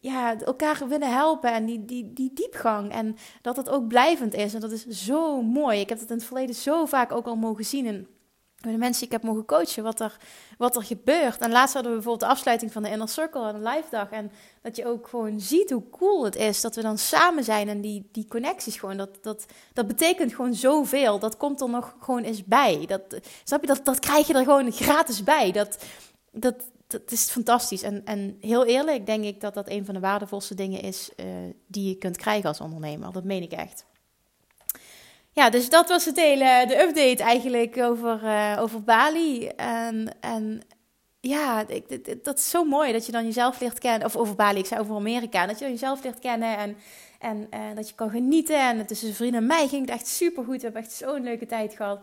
ja, 0.02 0.40
elkaar 0.40 0.88
willen 0.88 1.14
helpen 1.14 1.52
en 1.52 1.66
die, 1.66 1.86
die, 1.86 2.14
die 2.14 2.32
diepgang. 2.34 2.92
En 2.92 3.16
dat 3.42 3.58
het 3.58 3.70
ook 3.70 3.88
blijvend 3.88 4.34
is. 4.34 4.54
En 4.54 4.60
dat 4.60 4.72
is 4.72 4.86
zo 4.88 5.42
mooi. 5.42 5.80
Ik 5.80 5.90
heb 5.90 6.00
het 6.00 6.10
in 6.10 6.16
het 6.16 6.26
verleden 6.26 6.56
zo 6.56 6.86
vaak 6.86 7.12
ook 7.12 7.26
al 7.26 7.36
mogen 7.36 7.66
zien. 7.66 7.86
En 7.86 8.08
de 8.56 8.78
mensen 8.78 8.94
die 8.94 9.06
ik 9.06 9.12
heb 9.12 9.24
mogen 9.24 9.46
coachen, 9.46 9.84
wat 9.84 10.00
er, 10.00 10.18
wat 10.58 10.76
er 10.76 10.84
gebeurt. 10.84 11.38
En 11.38 11.52
laatst 11.52 11.74
hadden 11.74 11.92
we 11.92 11.98
bijvoorbeeld 11.98 12.30
de 12.30 12.36
afsluiting 12.36 12.72
van 12.72 12.84
de 12.84 12.90
Inner 12.90 13.10
Circle 13.10 13.48
en 13.48 13.56
een 13.56 13.64
live 13.64 13.88
dag. 13.90 14.10
En 14.10 14.32
dat 14.62 14.76
je 14.76 14.86
ook 14.86 15.08
gewoon 15.08 15.40
ziet 15.40 15.72
hoe 15.72 15.90
cool 15.90 16.24
het 16.26 16.36
is 16.36 16.62
dat 16.62 16.76
we 16.76 16.82
dan 16.82 16.98
samen 16.98 17.44
zijn. 17.44 17.70
En 17.70 17.82
die, 17.82 18.10
die 18.12 18.28
connecties 18.28 18.76
gewoon, 18.76 18.98
dat, 18.98 19.18
dat, 19.22 19.46
dat 19.74 19.88
betekent 19.88 20.36
gewoon 20.36 20.54
zoveel. 20.54 21.20
Dat 21.20 21.38
komt 21.38 21.62
er 21.62 21.70
nog 21.70 21.96
gewoon 22.00 22.24
eens 22.24 22.44
bij. 22.44 22.86
Dat, 22.88 23.02
snap 23.44 23.62
je, 23.62 23.68
dat, 23.68 23.86
dat 23.86 24.00
krijg 24.00 24.28
je 24.28 24.34
er 24.34 24.44
gewoon 24.44 24.72
gratis 24.72 25.24
bij. 25.24 25.52
Dat, 25.52 25.84
dat, 26.32 26.56
dat 26.92 27.12
is 27.12 27.30
fantastisch. 27.30 27.82
En, 27.82 28.06
en 28.06 28.38
heel 28.42 28.66
eerlijk 28.66 29.06
denk 29.06 29.24
ik 29.24 29.42
dat 29.42 29.54
dat 29.54 29.70
een 29.70 29.86
van 29.86 29.94
de 29.94 30.00
waardevolste 30.00 30.56
dingen 30.56 30.82
is 30.82 31.10
uh, 31.16 31.26
die 31.68 31.88
je 31.88 31.96
kunt 31.96 32.18
krijgen 32.18 32.48
als 32.48 32.60
ondernemer. 32.60 33.12
Dat 33.12 33.24
meen 33.24 33.42
ik 33.42 33.52
echt. 33.52 33.86
Ja, 35.34 35.50
dus 35.50 35.70
dat 35.70 35.90
was 35.90 36.06
het 36.06 36.16
hele, 36.16 36.66
de 36.68 36.82
update 36.82 37.24
eigenlijk 37.24 37.78
over, 37.78 38.24
uh, 38.24 38.58
over 38.60 38.84
Bali. 38.84 39.48
En, 39.48 40.16
en 40.20 40.62
ja, 41.20 41.66
dat 42.22 42.38
is 42.38 42.50
zo 42.50 42.64
mooi 42.64 42.92
dat 42.92 43.06
je 43.06 43.12
dan 43.12 43.26
jezelf 43.26 43.60
leert 43.60 43.80
kennen. 43.80 44.08
Of 44.08 44.16
over 44.16 44.36
Bali, 44.36 44.60
ik 44.60 44.66
zei 44.66 44.82
over 44.82 44.96
Amerika. 44.96 45.46
Dat 45.46 45.58
je 45.58 45.64
dan 45.64 45.74
jezelf 45.74 46.04
leert 46.04 46.20
kennen 46.20 46.58
en, 46.58 46.78
en 47.20 47.48
uh, 47.54 47.76
dat 47.76 47.90
je 47.90 47.96
kan 47.96 48.10
genieten. 48.10 48.60
En 48.60 48.86
tussen 48.86 49.14
vrienden 49.14 49.42
en 49.42 49.48
mij 49.48 49.68
ging 49.68 49.82
het 49.82 49.96
echt 49.96 50.08
super 50.08 50.44
goed. 50.44 50.56
We 50.56 50.64
hebben 50.64 50.82
echt 50.82 50.92
zo'n 50.92 51.24
leuke 51.24 51.46
tijd 51.46 51.74
gehad. 51.74 52.00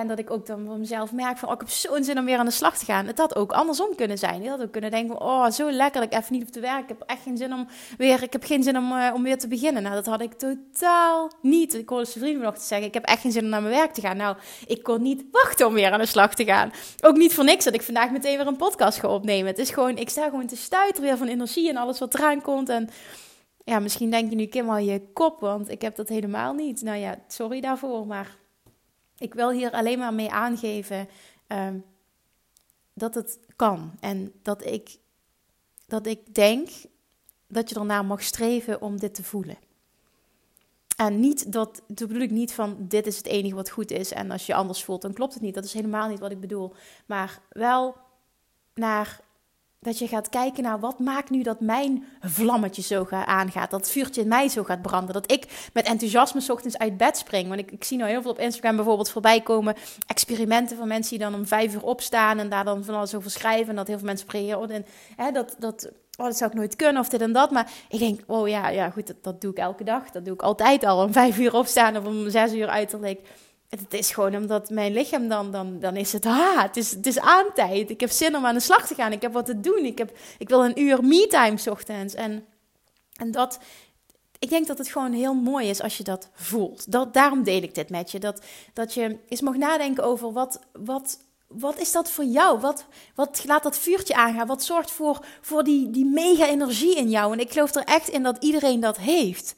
En 0.00 0.08
dat 0.08 0.18
ik 0.18 0.30
ook 0.30 0.46
dan 0.46 0.66
van 0.66 0.78
mezelf 0.78 1.12
merk 1.12 1.38
van, 1.38 1.48
oh, 1.48 1.54
ik 1.54 1.60
heb 1.60 1.70
zo'n 1.70 2.04
zin 2.04 2.18
om 2.18 2.24
weer 2.24 2.38
aan 2.38 2.44
de 2.44 2.50
slag 2.50 2.78
te 2.78 2.84
gaan. 2.84 3.06
Het 3.06 3.18
had 3.18 3.36
ook 3.36 3.52
andersom 3.52 3.94
kunnen 3.96 4.18
zijn. 4.18 4.42
Je 4.42 4.48
had 4.48 4.62
ook 4.62 4.72
kunnen 4.72 4.90
denken, 4.90 5.20
oh, 5.20 5.50
zo 5.50 5.70
lekker 5.70 6.00
dat 6.00 6.12
ik 6.12 6.18
even 6.18 6.34
niet 6.34 6.46
op 6.46 6.52
te 6.52 6.60
werken. 6.60 6.82
Ik 6.82 6.88
heb 6.88 7.02
echt 7.06 7.22
geen 7.22 7.36
zin 7.36 7.52
om 7.52 7.66
weer, 7.98 8.22
ik 8.22 8.32
heb 8.32 8.44
geen 8.44 8.62
zin 8.62 8.76
om, 8.76 8.92
uh, 8.92 9.10
om 9.14 9.22
weer 9.22 9.38
te 9.38 9.48
beginnen. 9.48 9.82
Nou, 9.82 9.94
dat 9.94 10.06
had 10.06 10.20
ik 10.20 10.32
totaal 10.32 11.30
niet. 11.40 11.74
Ik 11.74 11.88
hoorde 11.88 12.04
zijn 12.04 12.24
vrienden 12.24 12.42
nog 12.42 12.54
te 12.54 12.64
zeggen, 12.64 12.86
ik 12.86 12.94
heb 12.94 13.04
echt 13.04 13.20
geen 13.20 13.32
zin 13.32 13.42
om 13.44 13.48
naar 13.48 13.62
mijn 13.62 13.74
werk 13.74 13.92
te 13.92 14.00
gaan. 14.00 14.16
Nou, 14.16 14.36
ik 14.66 14.82
kon 14.82 15.02
niet 15.02 15.24
wachten 15.30 15.66
om 15.66 15.74
weer 15.74 15.92
aan 15.92 15.98
de 15.98 16.06
slag 16.06 16.34
te 16.34 16.44
gaan. 16.44 16.72
Ook 17.00 17.16
niet 17.16 17.34
voor 17.34 17.44
niks 17.44 17.64
dat 17.64 17.74
ik 17.74 17.82
vandaag 17.82 18.10
meteen 18.10 18.36
weer 18.36 18.46
een 18.46 18.56
podcast 18.56 18.98
ga 18.98 19.08
opnemen. 19.08 19.46
Het 19.46 19.58
is 19.58 19.70
gewoon, 19.70 19.96
ik 19.96 20.08
sta 20.08 20.24
gewoon 20.24 20.46
te 20.46 20.56
stuiteren 20.56 21.08
weer 21.08 21.18
van 21.18 21.28
energie 21.28 21.68
en 21.68 21.76
alles 21.76 21.98
wat 21.98 22.14
eraan 22.14 22.42
komt. 22.42 22.68
En 22.68 22.88
ja, 23.64 23.78
misschien 23.78 24.10
denk 24.10 24.30
je 24.30 24.36
nu, 24.36 24.46
Kim, 24.46 24.70
al 24.70 24.78
je 24.78 25.02
kop, 25.12 25.40
want 25.40 25.70
ik 25.70 25.82
heb 25.82 25.96
dat 25.96 26.08
helemaal 26.08 26.52
niet. 26.52 26.82
Nou 26.82 26.98
ja, 26.98 27.16
sorry 27.28 27.60
daarvoor, 27.60 28.06
maar 28.06 28.42
Ik 29.18 29.34
wil 29.34 29.50
hier 29.50 29.72
alleen 29.72 29.98
maar 29.98 30.14
mee 30.14 30.30
aangeven 30.30 31.08
ehm, 31.46 31.78
dat 32.92 33.14
het 33.14 33.38
kan. 33.56 33.92
En 34.00 34.32
dat 34.42 34.64
ik, 34.64 34.98
dat 35.86 36.06
ik 36.06 36.34
denk 36.34 36.68
dat 37.46 37.68
je 37.68 37.74
ernaar 37.74 38.04
mag 38.04 38.22
streven 38.22 38.80
om 38.80 38.98
dit 38.98 39.14
te 39.14 39.24
voelen. 39.24 39.56
En 40.96 41.20
niet 41.20 41.52
dat, 41.52 41.82
dat 41.86 42.08
bedoel 42.08 42.22
ik 42.22 42.30
niet 42.30 42.52
van 42.52 42.76
dit 42.78 43.06
is 43.06 43.16
het 43.16 43.26
enige 43.26 43.54
wat 43.54 43.70
goed 43.70 43.90
is 43.90 44.12
en 44.12 44.30
als 44.30 44.46
je 44.46 44.54
anders 44.54 44.84
voelt, 44.84 45.02
dan 45.02 45.12
klopt 45.12 45.34
het 45.34 45.42
niet. 45.42 45.54
Dat 45.54 45.64
is 45.64 45.72
helemaal 45.72 46.08
niet 46.08 46.18
wat 46.18 46.30
ik 46.30 46.40
bedoel. 46.40 46.74
Maar 47.06 47.40
wel 47.48 47.96
naar 48.74 49.20
dat 49.84 49.98
je 49.98 50.08
gaat 50.08 50.28
kijken 50.28 50.62
naar 50.62 50.80
wat 50.80 50.98
maakt 50.98 51.30
nu 51.30 51.42
dat 51.42 51.60
mijn 51.60 52.04
vlammetje 52.20 52.82
zo 52.82 53.04
gaat 53.04 53.26
aangaat. 53.26 53.70
Dat 53.70 53.90
vuurtje 53.90 54.20
in 54.20 54.28
mij 54.28 54.48
zo 54.48 54.64
gaat 54.64 54.82
branden. 54.82 55.14
Dat 55.14 55.32
ik 55.32 55.70
met 55.72 55.86
enthousiasme 55.86 56.42
ochtends 56.48 56.78
uit 56.78 56.96
bed 56.96 57.16
spring. 57.16 57.48
Want 57.48 57.60
ik, 57.60 57.70
ik 57.70 57.84
zie 57.84 57.98
nou 57.98 58.10
heel 58.10 58.22
veel 58.22 58.30
op 58.30 58.38
Instagram 58.38 58.76
bijvoorbeeld 58.76 59.10
voorbij 59.10 59.40
komen. 59.40 59.74
Experimenten 60.06 60.76
van 60.76 60.88
mensen 60.88 61.18
die 61.18 61.26
dan 61.28 61.34
om 61.34 61.46
vijf 61.46 61.74
uur 61.74 61.82
opstaan. 61.82 62.38
En 62.38 62.48
daar 62.48 62.64
dan 62.64 62.84
van 62.84 62.94
alles 62.94 63.14
over 63.14 63.30
schrijven. 63.30 63.68
En 63.68 63.76
dat 63.76 63.86
heel 63.86 63.98
veel 63.98 64.06
mensen 64.06 64.28
reageren. 64.28 64.70
En 64.70 64.86
hè, 65.16 65.30
dat, 65.30 65.56
dat, 65.58 65.90
oh, 66.16 66.26
dat 66.26 66.36
zou 66.36 66.50
ik 66.50 66.56
nooit 66.56 66.76
kunnen 66.76 67.02
of 67.02 67.08
dit 67.08 67.20
en 67.20 67.32
dat. 67.32 67.50
Maar 67.50 67.70
ik 67.88 67.98
denk, 67.98 68.20
oh 68.26 68.48
ja, 68.48 68.68
ja 68.68 68.90
goed, 68.90 69.06
dat, 69.06 69.16
dat 69.22 69.40
doe 69.40 69.50
ik 69.50 69.58
elke 69.58 69.84
dag. 69.84 70.10
Dat 70.10 70.24
doe 70.24 70.34
ik 70.34 70.42
altijd 70.42 70.84
al. 70.84 71.02
Om 71.02 71.12
vijf 71.12 71.38
uur 71.38 71.54
opstaan 71.54 71.96
of 71.96 72.04
om 72.04 72.30
zes 72.30 72.52
uur 72.52 72.68
uiterlijk. 72.68 73.20
Het 73.80 73.94
is 73.94 74.10
gewoon 74.10 74.36
omdat 74.36 74.70
mijn 74.70 74.92
lichaam 74.92 75.28
dan, 75.28 75.50
dan, 75.50 75.80
dan 75.80 75.96
is 75.96 76.12
het, 76.12 76.26
ah, 76.26 76.62
het 76.62 76.76
is, 76.76 76.90
het 76.90 77.06
is 77.06 77.18
aantijd. 77.18 77.90
Ik 77.90 78.00
heb 78.00 78.10
zin 78.10 78.36
om 78.36 78.46
aan 78.46 78.54
de 78.54 78.60
slag 78.60 78.86
te 78.86 78.94
gaan. 78.94 79.12
Ik 79.12 79.22
heb 79.22 79.32
wat 79.32 79.46
te 79.46 79.60
doen. 79.60 79.84
Ik, 79.84 79.98
heb, 79.98 80.16
ik 80.38 80.48
wil 80.48 80.64
een 80.64 80.80
uur 80.80 81.04
me-time 81.04 81.58
ochtends. 81.70 82.14
En, 82.14 82.46
en 83.16 83.30
dat, 83.30 83.58
ik 84.38 84.48
denk 84.48 84.66
dat 84.66 84.78
het 84.78 84.88
gewoon 84.88 85.12
heel 85.12 85.34
mooi 85.34 85.68
is 85.68 85.82
als 85.82 85.96
je 85.96 86.04
dat 86.04 86.28
voelt. 86.34 86.92
Dat, 86.92 87.14
daarom 87.14 87.42
deel 87.42 87.62
ik 87.62 87.74
dit 87.74 87.90
met 87.90 88.10
je. 88.10 88.18
Dat, 88.18 88.42
dat 88.72 88.94
je 88.94 89.18
eens 89.28 89.40
mag 89.40 89.56
nadenken 89.56 90.04
over 90.04 90.32
wat, 90.32 90.60
wat, 90.72 91.18
wat 91.46 91.78
is 91.78 91.92
dat 91.92 92.10
voor 92.10 92.24
jou? 92.24 92.60
Wat, 92.60 92.84
wat 93.14 93.42
laat 93.46 93.62
dat 93.62 93.78
vuurtje 93.78 94.14
aangaan? 94.14 94.46
Wat 94.46 94.64
zorgt 94.64 94.90
voor, 94.90 95.24
voor 95.40 95.64
die, 95.64 95.90
die 95.90 96.06
mega 96.06 96.46
energie 96.46 96.96
in 96.96 97.10
jou? 97.10 97.32
En 97.32 97.40
ik 97.40 97.52
geloof 97.52 97.74
er 97.74 97.84
echt 97.84 98.08
in 98.08 98.22
dat 98.22 98.36
iedereen 98.40 98.80
dat 98.80 98.96
heeft. 98.96 99.54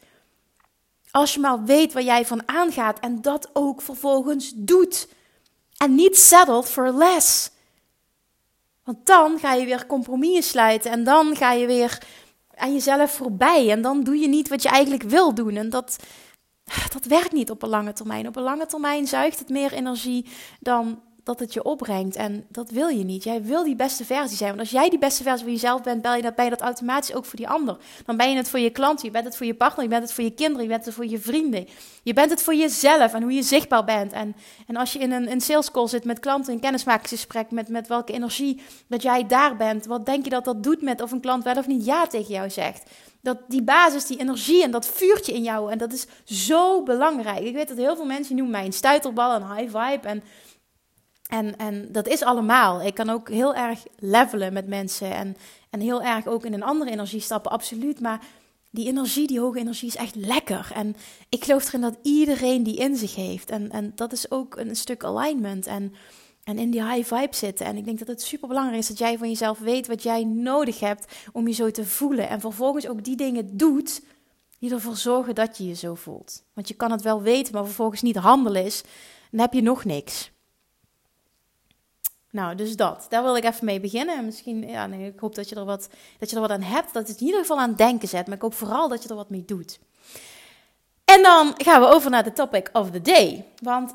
Als 1.16 1.34
je 1.34 1.40
maar 1.40 1.64
weet 1.64 1.92
waar 1.92 2.02
jij 2.02 2.26
van 2.26 2.48
aangaat 2.48 2.98
en 2.98 3.20
dat 3.20 3.50
ook 3.52 3.82
vervolgens 3.82 4.52
doet. 4.54 5.08
En 5.76 5.94
niet 5.94 6.18
settled 6.18 6.68
for 6.68 6.92
less. 6.92 7.50
Want 8.84 9.06
dan 9.06 9.38
ga 9.38 9.52
je 9.52 9.64
weer 9.64 9.86
compromissen 9.86 10.42
sluiten 10.42 10.90
en 10.90 11.04
dan 11.04 11.36
ga 11.36 11.52
je 11.52 11.66
weer 11.66 12.02
aan 12.54 12.72
jezelf 12.72 13.12
voorbij. 13.12 13.70
En 13.70 13.82
dan 13.82 14.02
doe 14.02 14.18
je 14.18 14.28
niet 14.28 14.48
wat 14.48 14.62
je 14.62 14.68
eigenlijk 14.68 15.02
wil 15.02 15.34
doen. 15.34 15.56
En 15.56 15.70
dat, 15.70 15.96
dat 16.92 17.04
werkt 17.04 17.32
niet 17.32 17.50
op 17.50 17.62
een 17.62 17.68
lange 17.68 17.92
termijn. 17.92 18.26
Op 18.28 18.36
een 18.36 18.42
lange 18.42 18.66
termijn 18.66 19.06
zuigt 19.06 19.38
het 19.38 19.48
meer 19.48 19.72
energie 19.72 20.26
dan 20.60 21.02
dat 21.26 21.40
het 21.40 21.52
je 21.52 21.62
opbrengt. 21.62 22.16
En 22.16 22.46
dat 22.48 22.70
wil 22.70 22.88
je 22.88 23.04
niet. 23.04 23.24
Jij 23.24 23.42
wil 23.42 23.64
die 23.64 23.76
beste 23.76 24.04
versie 24.04 24.36
zijn. 24.36 24.48
Want 24.48 24.60
als 24.60 24.70
jij 24.70 24.88
die 24.88 24.98
beste 24.98 25.22
versie 25.22 25.44
van 25.44 25.52
jezelf 25.52 25.82
bent, 25.82 26.02
ben 26.02 26.16
je 26.16 26.22
dat, 26.22 26.34
ben 26.34 26.50
dat 26.50 26.60
automatisch 26.60 27.14
ook 27.14 27.24
voor 27.24 27.36
die 27.36 27.48
ander. 27.48 27.76
Dan 28.04 28.16
ben 28.16 28.30
je 28.30 28.36
het 28.36 28.48
voor 28.48 28.58
je 28.58 28.70
klanten, 28.70 29.06
je 29.06 29.10
bent 29.10 29.24
het 29.24 29.36
voor 29.36 29.46
je 29.46 29.54
partner, 29.54 29.82
je 29.82 29.90
bent 29.90 30.02
het 30.02 30.12
voor 30.12 30.24
je 30.24 30.30
kinderen, 30.30 30.62
je 30.62 30.68
bent 30.68 30.84
het 30.84 30.94
voor 30.94 31.06
je 31.06 31.18
vrienden. 31.18 31.68
Je 32.02 32.12
bent 32.12 32.30
het 32.30 32.42
voor 32.42 32.54
jezelf 32.54 33.14
en 33.14 33.22
hoe 33.22 33.32
je 33.32 33.42
zichtbaar 33.42 33.84
bent. 33.84 34.12
En, 34.12 34.36
en 34.66 34.76
als 34.76 34.92
je 34.92 34.98
in 34.98 35.12
een, 35.12 35.30
een 35.30 35.40
sales 35.40 35.70
call 35.70 35.88
zit 35.88 36.04
met 36.04 36.18
klanten, 36.18 36.52
een 36.52 36.60
kennismakingsgesprek, 36.60 37.50
met, 37.50 37.68
met 37.68 37.88
welke 37.88 38.12
energie 38.12 38.60
dat 38.88 39.02
jij 39.02 39.26
daar 39.26 39.56
bent, 39.56 39.86
wat 39.86 40.06
denk 40.06 40.24
je 40.24 40.30
dat 40.30 40.44
dat 40.44 40.62
doet 40.62 40.82
met 40.82 41.02
of 41.02 41.12
een 41.12 41.20
klant 41.20 41.44
wel 41.44 41.56
of 41.56 41.66
niet 41.66 41.84
ja 41.84 42.06
tegen 42.06 42.34
jou 42.34 42.50
zegt? 42.50 42.90
Dat 43.20 43.38
die 43.48 43.62
basis, 43.62 44.06
die 44.06 44.18
energie 44.18 44.62
en 44.62 44.70
dat 44.70 44.88
vuurtje 44.88 45.32
in 45.32 45.42
jou, 45.42 45.70
en 45.70 45.78
dat 45.78 45.92
is 45.92 46.06
zo 46.24 46.82
belangrijk. 46.82 47.40
Ik 47.40 47.54
weet 47.54 47.68
dat 47.68 47.76
heel 47.76 47.96
veel 47.96 48.04
mensen 48.04 48.36
noemen 48.36 48.52
mij 48.52 48.64
een 48.64 48.72
stuiterbal, 48.72 49.34
een 49.34 49.56
high 49.56 49.78
vibe. 49.78 50.08
En 50.08 50.22
en, 51.26 51.56
en 51.56 51.88
dat 51.92 52.08
is 52.08 52.22
allemaal. 52.22 52.82
Ik 52.82 52.94
kan 52.94 53.10
ook 53.10 53.28
heel 53.28 53.54
erg 53.54 53.82
levelen 53.98 54.52
met 54.52 54.66
mensen 54.66 55.14
en, 55.14 55.36
en 55.70 55.80
heel 55.80 56.02
erg 56.02 56.26
ook 56.26 56.44
in 56.44 56.52
een 56.52 56.62
andere 56.62 56.90
energie 56.90 57.20
stappen, 57.20 57.50
absoluut. 57.50 58.00
Maar 58.00 58.20
die 58.70 58.86
energie, 58.86 59.26
die 59.26 59.40
hoge 59.40 59.58
energie, 59.58 59.88
is 59.88 59.96
echt 59.96 60.14
lekker. 60.14 60.70
En 60.74 60.96
ik 61.28 61.44
geloof 61.44 61.68
erin 61.68 61.80
dat 61.80 61.98
iedereen 62.02 62.62
die 62.62 62.76
in 62.76 62.96
zich 62.96 63.14
heeft. 63.14 63.50
En, 63.50 63.70
en 63.70 63.92
dat 63.94 64.12
is 64.12 64.30
ook 64.30 64.56
een 64.56 64.76
stuk 64.76 65.04
alignment 65.04 65.66
en, 65.66 65.94
en 66.44 66.58
in 66.58 66.70
die 66.70 66.84
high 66.84 67.14
vibe 67.14 67.36
zitten. 67.36 67.66
En 67.66 67.76
ik 67.76 67.84
denk 67.84 67.98
dat 67.98 68.08
het 68.08 68.22
super 68.22 68.48
belangrijk 68.48 68.78
is 68.78 68.88
dat 68.88 68.98
jij 68.98 69.18
van 69.18 69.28
jezelf 69.28 69.58
weet 69.58 69.86
wat 69.86 70.02
jij 70.02 70.24
nodig 70.24 70.80
hebt 70.80 71.12
om 71.32 71.48
je 71.48 71.54
zo 71.54 71.70
te 71.70 71.84
voelen. 71.84 72.28
En 72.28 72.40
vervolgens 72.40 72.88
ook 72.88 73.04
die 73.04 73.16
dingen 73.16 73.56
doet 73.56 74.02
die 74.58 74.72
ervoor 74.72 74.96
zorgen 74.96 75.34
dat 75.34 75.58
je 75.58 75.66
je 75.66 75.74
zo 75.74 75.94
voelt. 75.94 76.44
Want 76.52 76.68
je 76.68 76.74
kan 76.74 76.90
het 76.90 77.02
wel 77.02 77.22
weten, 77.22 77.52
maar 77.52 77.64
vervolgens 77.64 78.02
niet 78.02 78.16
handelen 78.16 78.64
is, 78.64 78.82
dan 79.30 79.40
heb 79.40 79.52
je 79.52 79.62
nog 79.62 79.84
niks. 79.84 80.30
Nou, 82.30 82.54
dus 82.54 82.76
dat. 82.76 83.06
Daar 83.08 83.22
wil 83.22 83.36
ik 83.36 83.44
even 83.44 83.64
mee 83.64 83.80
beginnen. 83.80 84.24
Misschien, 84.24 84.68
ja, 84.68 84.86
nee, 84.86 85.06
ik 85.12 85.20
hoop 85.20 85.34
dat 85.34 85.48
je, 85.48 85.54
er 85.54 85.64
wat, 85.64 85.88
dat 86.18 86.30
je 86.30 86.36
er 86.36 86.42
wat 86.42 86.50
aan 86.50 86.62
hebt. 86.62 86.92
Dat 86.92 87.08
het 87.08 87.20
in 87.20 87.26
ieder 87.26 87.40
geval 87.40 87.60
aan 87.60 87.74
denken 87.74 88.08
zet. 88.08 88.26
Maar 88.26 88.36
ik 88.36 88.42
hoop 88.42 88.54
vooral 88.54 88.88
dat 88.88 89.02
je 89.02 89.08
er 89.08 89.14
wat 89.14 89.30
mee 89.30 89.44
doet. 89.44 89.78
En 91.04 91.22
dan 91.22 91.54
gaan 91.56 91.80
we 91.80 91.86
over 91.86 92.10
naar 92.10 92.24
de 92.24 92.32
topic 92.32 92.70
of 92.72 92.90
the 92.90 93.02
day. 93.02 93.44
Want 93.62 93.94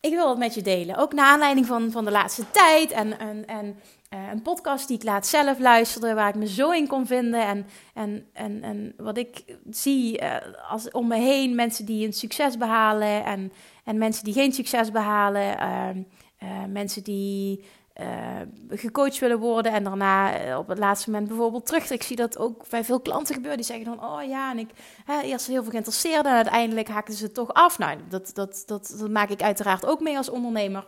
ik 0.00 0.12
wil 0.12 0.28
het 0.28 0.38
met 0.38 0.54
je 0.54 0.62
delen. 0.62 0.96
Ook 0.96 1.12
naar 1.12 1.26
aanleiding 1.26 1.66
van, 1.66 1.90
van 1.90 2.04
de 2.04 2.10
laatste 2.10 2.50
tijd. 2.50 2.90
En, 2.90 3.18
en, 3.18 3.46
en 3.46 3.78
uh, 4.14 4.28
een 4.32 4.42
podcast 4.42 4.88
die 4.88 4.96
ik 4.96 5.04
laat 5.04 5.26
zelf 5.26 5.58
luisterde. 5.58 6.14
Waar 6.14 6.28
ik 6.28 6.34
me 6.34 6.48
zo 6.48 6.70
in 6.70 6.86
kon 6.86 7.06
vinden. 7.06 7.46
En, 7.46 7.66
en, 7.94 8.26
en, 8.32 8.62
en 8.62 8.94
wat 8.96 9.18
ik 9.18 9.44
zie 9.70 10.22
uh, 10.22 10.36
als 10.68 10.90
om 10.90 11.06
me 11.06 11.16
heen. 11.16 11.54
Mensen 11.54 11.84
die 11.84 12.06
een 12.06 12.12
succes 12.12 12.56
behalen. 12.56 13.24
En, 13.24 13.52
en 13.84 13.98
mensen 13.98 14.24
die 14.24 14.34
geen 14.34 14.52
succes 14.52 14.90
behalen. 14.90 15.56
Uh, 15.60 16.04
uh, 16.44 16.64
mensen 16.68 17.02
die 17.02 17.64
uh, 18.00 18.40
gecoacht 18.68 19.18
willen 19.18 19.38
worden 19.38 19.72
en 19.72 19.84
daarna 19.84 20.38
eh, 20.38 20.58
op 20.58 20.68
het 20.68 20.78
laatste 20.78 21.10
moment 21.10 21.28
bijvoorbeeld 21.28 21.66
terug. 21.66 21.90
Ik 21.90 22.02
zie 22.02 22.16
dat 22.16 22.38
ook 22.38 22.68
bij 22.68 22.84
veel 22.84 23.00
klanten 23.00 23.34
gebeuren. 23.34 23.58
Die 23.58 23.66
zeggen 23.66 23.84
dan, 23.84 24.04
oh 24.04 24.22
ja, 24.22 24.50
en 24.50 24.58
ik 24.58 24.70
hè, 25.04 25.20
eerst 25.20 25.46
heel 25.46 25.62
veel 25.62 25.70
geïnteresseerd 25.70 26.26
en 26.26 26.32
uiteindelijk 26.32 26.88
haken 26.88 27.14
ze 27.14 27.24
het 27.24 27.34
toch 27.34 27.52
af. 27.52 27.78
Nou, 27.78 27.98
dat, 28.08 28.30
dat, 28.34 28.62
dat, 28.66 28.94
dat 28.98 29.10
maak 29.10 29.30
ik 29.30 29.42
uiteraard 29.42 29.86
ook 29.86 30.00
mee 30.00 30.16
als 30.16 30.28
ondernemer. 30.28 30.86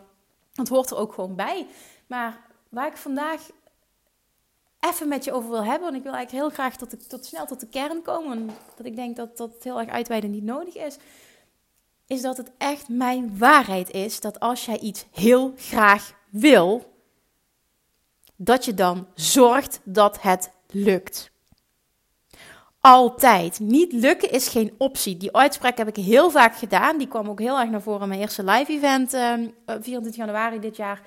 Dat 0.53 0.69
hoort 0.69 0.91
er 0.91 0.97
ook 0.97 1.13
gewoon 1.13 1.35
bij. 1.35 1.67
Maar 2.07 2.41
waar 2.69 2.87
ik 2.87 2.97
vandaag 2.97 3.41
even 4.81 5.09
met 5.09 5.25
je 5.25 5.33
over 5.33 5.51
wil 5.51 5.65
hebben, 5.65 5.83
want 5.83 5.97
ik 5.97 6.03
wil 6.03 6.13
eigenlijk 6.13 6.45
heel 6.45 6.55
graag 6.55 6.77
tot, 6.77 7.09
tot 7.09 7.25
snel 7.25 7.47
tot 7.47 7.61
de 7.61 7.69
kern 7.69 8.03
komen, 8.03 8.51
dat 8.77 8.87
ik 8.87 8.97
denk 8.97 9.17
dat 9.17 9.37
dat 9.37 9.53
heel 9.63 9.81
erg 9.81 9.89
uitweiden 9.89 10.31
niet 10.31 10.45
nodig 10.45 10.77
is 10.77 10.99
is 12.07 12.23
dat 12.23 12.37
het 12.37 12.51
echt 12.59 12.89
mijn 12.89 13.39
waarheid 13.39 13.91
is 13.91 14.21
dat 14.21 14.41
als 14.41 14.65
jij 14.65 14.79
iets 14.79 15.07
heel 15.13 15.53
graag 15.57 16.13
wil, 16.31 16.95
dat 18.37 18.65
je 18.65 18.75
dan 18.75 19.07
zorgt 19.15 19.81
dat 19.85 20.23
het 20.23 20.51
lukt. 20.71 21.31
Altijd. 22.81 23.61
Niet 23.61 23.93
lukken 23.93 24.31
is 24.31 24.49
geen 24.49 24.75
optie. 24.79 25.17
Die 25.17 25.37
uitspraak 25.37 25.79
heb 25.79 25.89
ik 25.89 25.97
heel 26.05 26.31
vaak 26.31 26.57
gedaan. 26.57 26.99
Die 26.99 27.09
kwam 27.09 27.29
ook 27.29 27.41
heel 27.41 27.59
erg 27.59 27.71
naar 27.71 27.83
voren 27.83 28.03
in 28.03 28.09
mijn 28.09 28.21
eerste 28.21 28.45
live 28.45 28.73
event, 28.73 29.15
uh, 29.15 29.33
ehm, 29.33 29.49
24 29.67 30.17
januari 30.17 30.61
dit 30.61 30.77
jaar. 30.77 31.03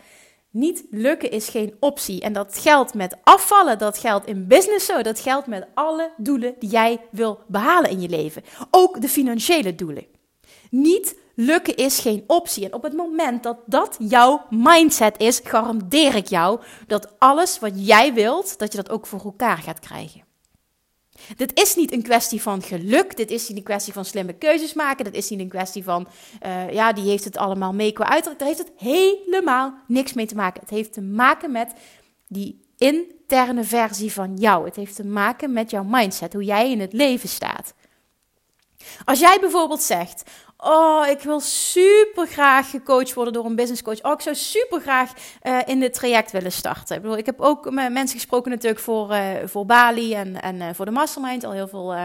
Niet 0.49 0.85
lukken 0.89 1.31
is 1.31 1.49
geen 1.49 1.75
optie. 1.79 2.21
En 2.21 2.33
dat 2.33 2.57
geldt 2.57 2.93
met 2.93 3.17
afvallen, 3.23 3.77
dat 3.77 3.97
geldt 3.97 4.27
in 4.27 4.47
business 4.47 4.85
zo, 4.85 5.01
dat 5.01 5.19
geldt 5.19 5.47
met 5.47 5.67
alle 5.73 6.11
doelen 6.17 6.55
die 6.59 6.69
jij 6.69 6.99
wil 7.11 7.39
behalen 7.47 7.89
in 7.89 8.01
je 8.01 8.09
leven. 8.09 8.43
Ook 8.71 9.01
de 9.01 9.09
financiële 9.09 9.75
doelen. 9.75 10.18
Niet 10.69 11.15
lukken 11.35 11.75
is 11.75 11.99
geen 11.99 12.23
optie. 12.27 12.65
En 12.65 12.73
op 12.73 12.83
het 12.83 12.93
moment 12.93 13.43
dat 13.43 13.57
dat 13.65 13.95
jouw 13.99 14.45
mindset 14.49 15.19
is, 15.19 15.41
garandeer 15.43 16.15
ik 16.15 16.27
jou 16.27 16.59
dat 16.87 17.19
alles 17.19 17.59
wat 17.59 17.71
jij 17.75 18.13
wilt, 18.13 18.59
dat 18.59 18.71
je 18.71 18.77
dat 18.77 18.89
ook 18.89 19.07
voor 19.07 19.23
elkaar 19.23 19.57
gaat 19.57 19.79
krijgen. 19.79 20.27
Dit 21.35 21.59
is 21.59 21.75
niet 21.75 21.91
een 21.91 22.03
kwestie 22.03 22.41
van 22.41 22.61
geluk. 22.61 23.17
Dit 23.17 23.31
is 23.31 23.47
niet 23.47 23.57
een 23.57 23.63
kwestie 23.63 23.93
van 23.93 24.05
slimme 24.05 24.33
keuzes 24.33 24.73
maken. 24.73 25.05
Dit 25.05 25.15
is 25.15 25.29
niet 25.29 25.39
een 25.39 25.49
kwestie 25.49 25.83
van, 25.83 26.07
uh, 26.45 26.71
ja, 26.71 26.93
die 26.93 27.09
heeft 27.09 27.23
het 27.23 27.37
allemaal 27.37 27.73
mee 27.73 27.91
qua 27.91 28.09
uiterlijk. 28.09 28.39
Daar 28.39 28.47
heeft 28.47 28.59
het 28.59 28.71
helemaal 28.77 29.73
niks 29.87 30.13
mee 30.13 30.25
te 30.25 30.35
maken. 30.35 30.61
Het 30.61 30.69
heeft 30.69 30.93
te 30.93 31.01
maken 31.01 31.51
met 31.51 31.73
die 32.27 32.59
interne 32.77 33.63
versie 33.63 34.13
van 34.13 34.35
jou. 34.35 34.65
Het 34.65 34.75
heeft 34.75 34.95
te 34.95 35.05
maken 35.05 35.53
met 35.53 35.69
jouw 35.69 35.83
mindset, 35.83 36.33
hoe 36.33 36.43
jij 36.43 36.71
in 36.71 36.79
het 36.79 36.93
leven 36.93 37.29
staat. 37.29 37.73
Als 39.05 39.19
jij 39.19 39.37
bijvoorbeeld 39.39 39.81
zegt: 39.81 40.23
Oh, 40.61 41.07
ik 41.07 41.19
wil 41.19 41.39
super 41.39 42.27
graag 42.27 42.69
gecoacht 42.69 43.13
worden 43.13 43.33
door 43.33 43.45
een 43.45 43.55
business 43.55 43.81
coach. 43.81 44.03
Oh, 44.03 44.11
ik 44.11 44.21
zou 44.21 44.35
super 44.35 44.81
graag 44.81 45.13
uh, 45.43 45.59
in 45.65 45.79
dit 45.79 45.93
traject 45.93 46.31
willen 46.31 46.51
starten. 46.51 46.95
Ik 46.95 47.01
bedoel, 47.01 47.17
ik 47.17 47.25
heb 47.25 47.41
ook 47.41 47.71
met 47.71 47.91
mensen 47.91 48.17
gesproken 48.17 48.51
natuurlijk 48.51 48.81
voor, 48.81 49.11
uh, 49.11 49.31
voor 49.45 49.65
Bali 49.65 50.13
en, 50.13 50.41
en 50.41 50.55
uh, 50.55 50.69
voor 50.73 50.85
de 50.85 50.91
mastermind. 50.91 51.43
Al 51.43 51.51
heel 51.51 51.67
veel 51.67 51.95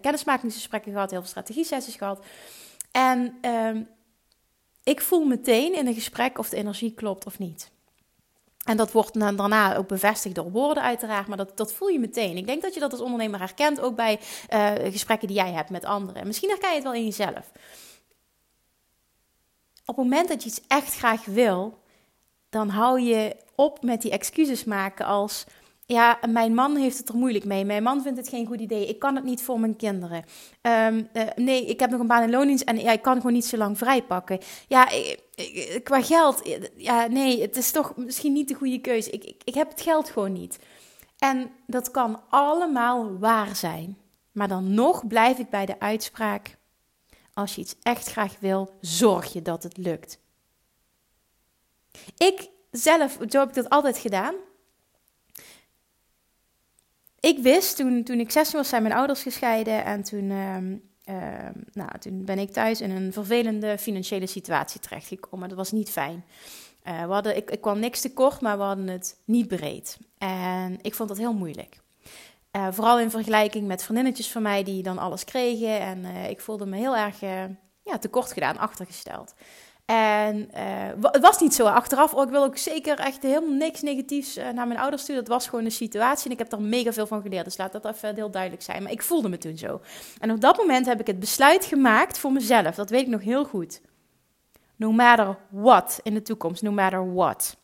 kennismakingsgesprekken 0.00 0.92
gehad, 0.92 1.10
heel 1.10 1.20
veel 1.20 1.28
strategie-sessies 1.28 1.94
gehad. 1.94 2.24
En 2.92 3.38
ehm, 3.40 3.82
ik 4.84 5.00
voel 5.00 5.24
meteen 5.24 5.74
in 5.74 5.86
een 5.86 5.94
gesprek 5.94 6.38
of 6.38 6.48
de 6.48 6.56
energie 6.56 6.94
klopt 6.94 7.26
of 7.26 7.38
niet. 7.38 7.72
En 8.64 8.76
dat 8.76 8.92
wordt 8.92 9.20
daarna 9.20 9.76
ook 9.76 9.88
bevestigd 9.88 10.34
door 10.34 10.50
woorden 10.50 10.82
uiteraard, 10.82 11.26
maar 11.26 11.36
dat, 11.36 11.56
dat 11.56 11.72
voel 11.72 11.88
je 11.88 11.98
meteen. 11.98 12.36
Ik 12.36 12.46
denk 12.46 12.62
dat 12.62 12.74
je 12.74 12.80
dat 12.80 12.92
als 12.92 13.00
ondernemer 13.00 13.38
herkent, 13.38 13.80
ook 13.80 13.96
bij 13.96 14.18
gesprekken 14.90 15.28
die 15.28 15.36
jij 15.36 15.52
hebt 15.52 15.70
met 15.70 15.84
anderen. 15.84 16.26
Misschien 16.26 16.48
herken 16.48 16.68
je 16.68 16.74
het 16.74 16.84
wel 16.84 16.94
in 16.94 17.04
jezelf 17.04 17.50
op 19.86 19.96
het 19.96 20.04
moment 20.04 20.28
dat 20.28 20.42
je 20.42 20.48
iets 20.48 20.60
echt 20.68 20.94
graag 20.94 21.24
wil, 21.24 21.78
dan 22.48 22.68
hou 22.68 23.00
je 23.00 23.36
op 23.54 23.82
met 23.82 24.02
die 24.02 24.10
excuses 24.10 24.64
maken 24.64 25.06
als 25.06 25.46
ja, 25.86 26.18
mijn 26.30 26.54
man 26.54 26.76
heeft 26.76 26.98
het 26.98 27.08
er 27.08 27.16
moeilijk 27.16 27.44
mee. 27.44 27.64
Mijn 27.64 27.82
man 27.82 28.02
vindt 28.02 28.18
het 28.18 28.28
geen 28.28 28.46
goed 28.46 28.60
idee. 28.60 28.86
Ik 28.86 28.98
kan 28.98 29.14
het 29.14 29.24
niet 29.24 29.42
voor 29.42 29.60
mijn 29.60 29.76
kinderen. 29.76 30.24
Ehm, 30.60 31.02
eh, 31.12 31.26
nee, 31.36 31.66
ik 31.66 31.80
heb 31.80 31.90
nog 31.90 32.00
een 32.00 32.06
baan 32.06 32.22
in 32.22 32.30
loondienst 32.30 32.64
en 32.64 32.78
ja, 32.78 32.92
ik 32.92 33.02
kan 33.02 33.16
gewoon 33.16 33.32
niet 33.32 33.44
zo 33.44 33.56
lang 33.56 33.78
vrijpakken. 33.78 34.38
Ja, 34.68 34.88
qua 35.82 36.02
geld, 36.02 36.58
ja, 36.76 37.06
nee, 37.06 37.40
het 37.40 37.56
is 37.56 37.70
toch 37.70 37.96
misschien 37.96 38.32
niet 38.32 38.48
de 38.48 38.54
goede 38.54 38.80
keuze. 38.80 39.10
Ik, 39.10 39.24
ik, 39.24 39.42
ik 39.44 39.54
heb 39.54 39.68
het 39.68 39.80
geld 39.80 40.10
gewoon 40.10 40.32
niet. 40.32 40.58
En 41.18 41.50
dat 41.66 41.90
kan 41.90 42.20
allemaal 42.28 43.18
waar 43.18 43.56
zijn. 43.56 43.98
Maar 44.32 44.48
dan 44.48 44.74
nog 44.74 45.06
blijf 45.06 45.38
ik 45.38 45.50
bij 45.50 45.66
de 45.66 45.80
uitspraak: 45.80 46.56
als 47.34 47.54
je 47.54 47.60
iets 47.60 47.74
echt 47.82 48.10
graag 48.10 48.36
wil, 48.40 48.74
zorg 48.80 49.32
je 49.32 49.42
dat 49.42 49.62
het 49.62 49.76
lukt. 49.76 50.18
Ik 52.16 52.48
zelf, 52.70 53.18
zo 53.28 53.38
heb 53.38 53.48
ik 53.48 53.54
dat 53.54 53.68
altijd 53.68 53.98
gedaan 53.98 54.34
ik 57.24 57.38
wist 57.38 57.76
toen, 57.76 58.02
toen 58.02 58.20
ik 58.20 58.30
16 58.30 58.58
was, 58.58 58.68
zijn 58.68 58.82
mijn 58.82 58.94
ouders 58.94 59.22
gescheiden. 59.22 59.84
En 59.84 60.02
toen, 60.02 60.30
ehm, 60.30 60.76
ehm, 61.04 61.52
nou, 61.72 61.98
toen 61.98 62.24
ben 62.24 62.38
ik 62.38 62.52
thuis 62.52 62.80
in 62.80 62.90
een 62.90 63.12
vervelende 63.12 63.78
financiële 63.78 64.26
situatie 64.26 64.80
terechtgekomen. 64.80 65.48
Dat 65.48 65.56
was 65.58 65.72
niet 65.72 65.90
fijn. 65.90 66.24
Uh, 66.86 67.04
we 67.06 67.12
hadden, 67.12 67.36
ik, 67.36 67.50
ik 67.50 67.60
kwam 67.60 67.78
niks 67.78 68.00
tekort, 68.00 68.40
maar 68.40 68.56
we 68.56 68.62
hadden 68.62 68.88
het 68.88 69.16
niet 69.24 69.48
breed. 69.48 69.98
En 70.18 70.78
ik 70.82 70.94
vond 70.94 71.08
dat 71.08 71.18
heel 71.18 71.34
moeilijk. 71.34 71.80
Uh, 72.56 72.66
vooral 72.70 73.00
in 73.00 73.10
vergelijking 73.10 73.66
met 73.66 73.82
vriendinnetjes 73.82 74.32
van 74.32 74.42
mij 74.42 74.62
die 74.62 74.82
dan 74.82 74.98
alles 74.98 75.24
kregen. 75.24 75.80
En 75.80 75.98
uh, 76.04 76.30
ik 76.30 76.40
voelde 76.40 76.66
me 76.66 76.76
heel 76.76 76.96
erg 76.96 77.20
ja, 77.82 77.98
tekort 78.00 78.32
gedaan, 78.32 78.58
achtergesteld. 78.58 79.34
En 79.84 80.48
het 81.00 81.20
was 81.20 81.40
niet 81.40 81.54
zo 81.54 81.64
achteraf. 81.64 82.14
Oh, 82.14 82.22
ik 82.22 82.28
wil 82.30 82.44
ook 82.44 82.56
zeker 82.56 82.98
echt 82.98 83.22
helemaal 83.22 83.56
niks 83.56 83.82
negatiefs 83.82 84.36
naar 84.36 84.66
mijn 84.66 84.78
ouders 84.78 85.04
toe. 85.04 85.14
Dat 85.14 85.28
was 85.28 85.48
gewoon 85.48 85.64
een 85.64 85.70
situatie 85.70 86.26
en 86.26 86.32
ik 86.32 86.38
heb 86.38 86.52
er 86.52 86.60
mega 86.60 86.92
veel 86.92 87.06
van 87.06 87.22
geleerd. 87.22 87.44
Dus 87.44 87.56
laat 87.56 87.72
dat 87.72 87.84
even 87.84 88.14
heel 88.14 88.30
duidelijk 88.30 88.62
zijn. 88.62 88.82
Maar 88.82 88.92
ik 88.92 89.02
voelde 89.02 89.28
me 89.28 89.38
toen 89.38 89.56
zo. 89.56 89.80
En 90.18 90.30
op 90.30 90.40
dat 90.40 90.56
moment 90.56 90.86
heb 90.86 91.00
ik 91.00 91.06
het 91.06 91.18
besluit 91.20 91.64
gemaakt 91.64 92.18
voor 92.18 92.32
mezelf. 92.32 92.74
Dat 92.74 92.90
weet 92.90 93.02
ik 93.02 93.08
nog 93.08 93.22
heel 93.22 93.44
goed. 93.44 93.80
No 94.76 94.92
matter 94.92 95.36
what 95.48 96.00
in 96.02 96.14
de 96.14 96.22
toekomst, 96.22 96.62
no 96.62 96.70
matter 96.70 97.14
what. 97.14 97.56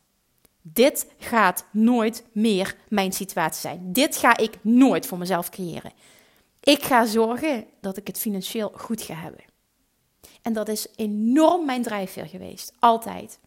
Dit 0.62 1.06
gaat 1.18 1.64
nooit 1.70 2.24
meer 2.32 2.76
mijn 2.88 3.12
situatie 3.12 3.60
zijn. 3.60 3.92
Dit 3.92 4.16
ga 4.16 4.36
ik 4.36 4.58
nooit 4.62 5.06
voor 5.06 5.18
mezelf 5.18 5.50
creëren. 5.50 5.92
Ik 6.60 6.82
ga 6.82 7.04
zorgen 7.04 7.64
dat 7.80 7.96
ik 7.96 8.06
het 8.06 8.18
financieel 8.18 8.72
goed 8.74 9.02
ga 9.02 9.14
hebben. 9.14 9.44
En 10.42 10.52
dat 10.52 10.68
is 10.68 10.86
enorm 10.96 11.64
mijn 11.64 11.82
drijfveer 11.82 12.26
geweest. 12.26 12.72
Altijd. 12.78 13.38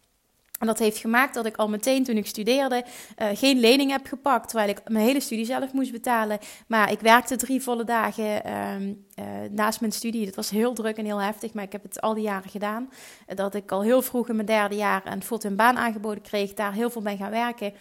En 0.58 0.66
dat 0.66 0.78
heeft 0.78 0.98
gemaakt 0.98 1.34
dat 1.34 1.46
ik 1.46 1.56
al 1.56 1.68
meteen 1.68 2.04
toen 2.04 2.16
ik 2.16 2.26
studeerde 2.26 2.84
uh, 3.18 3.28
geen 3.34 3.58
lening 3.58 3.90
heb 3.90 4.06
gepakt. 4.06 4.48
Terwijl 4.48 4.70
ik 4.70 4.80
mijn 4.88 5.04
hele 5.04 5.20
studie 5.20 5.44
zelf 5.44 5.72
moest 5.72 5.92
betalen. 5.92 6.38
Maar 6.66 6.92
ik 6.92 7.00
werkte 7.00 7.36
drie 7.36 7.62
volle 7.62 7.84
dagen 7.84 8.54
um, 8.54 9.06
uh, 9.18 9.24
naast 9.50 9.80
mijn 9.80 9.92
studie. 9.92 10.24
Dat 10.24 10.34
was 10.34 10.50
heel 10.50 10.74
druk 10.74 10.96
en 10.96 11.04
heel 11.04 11.20
heftig. 11.20 11.52
Maar 11.52 11.64
ik 11.64 11.72
heb 11.72 11.82
het 11.82 12.00
al 12.00 12.14
die 12.14 12.22
jaren 12.22 12.50
gedaan. 12.50 12.90
Dat 13.34 13.54
ik 13.54 13.70
al 13.70 13.82
heel 13.82 14.02
vroeg 14.02 14.28
in 14.28 14.34
mijn 14.34 14.46
derde 14.46 14.74
jaar 14.74 15.06
een 15.06 15.22
fulltime 15.22 15.54
baan 15.54 15.76
aangeboden 15.76 16.22
kreeg. 16.22 16.54
Daar 16.54 16.72
heel 16.72 16.90
veel 16.90 17.02
ben 17.02 17.16
gaan 17.16 17.30
werken. 17.30 17.72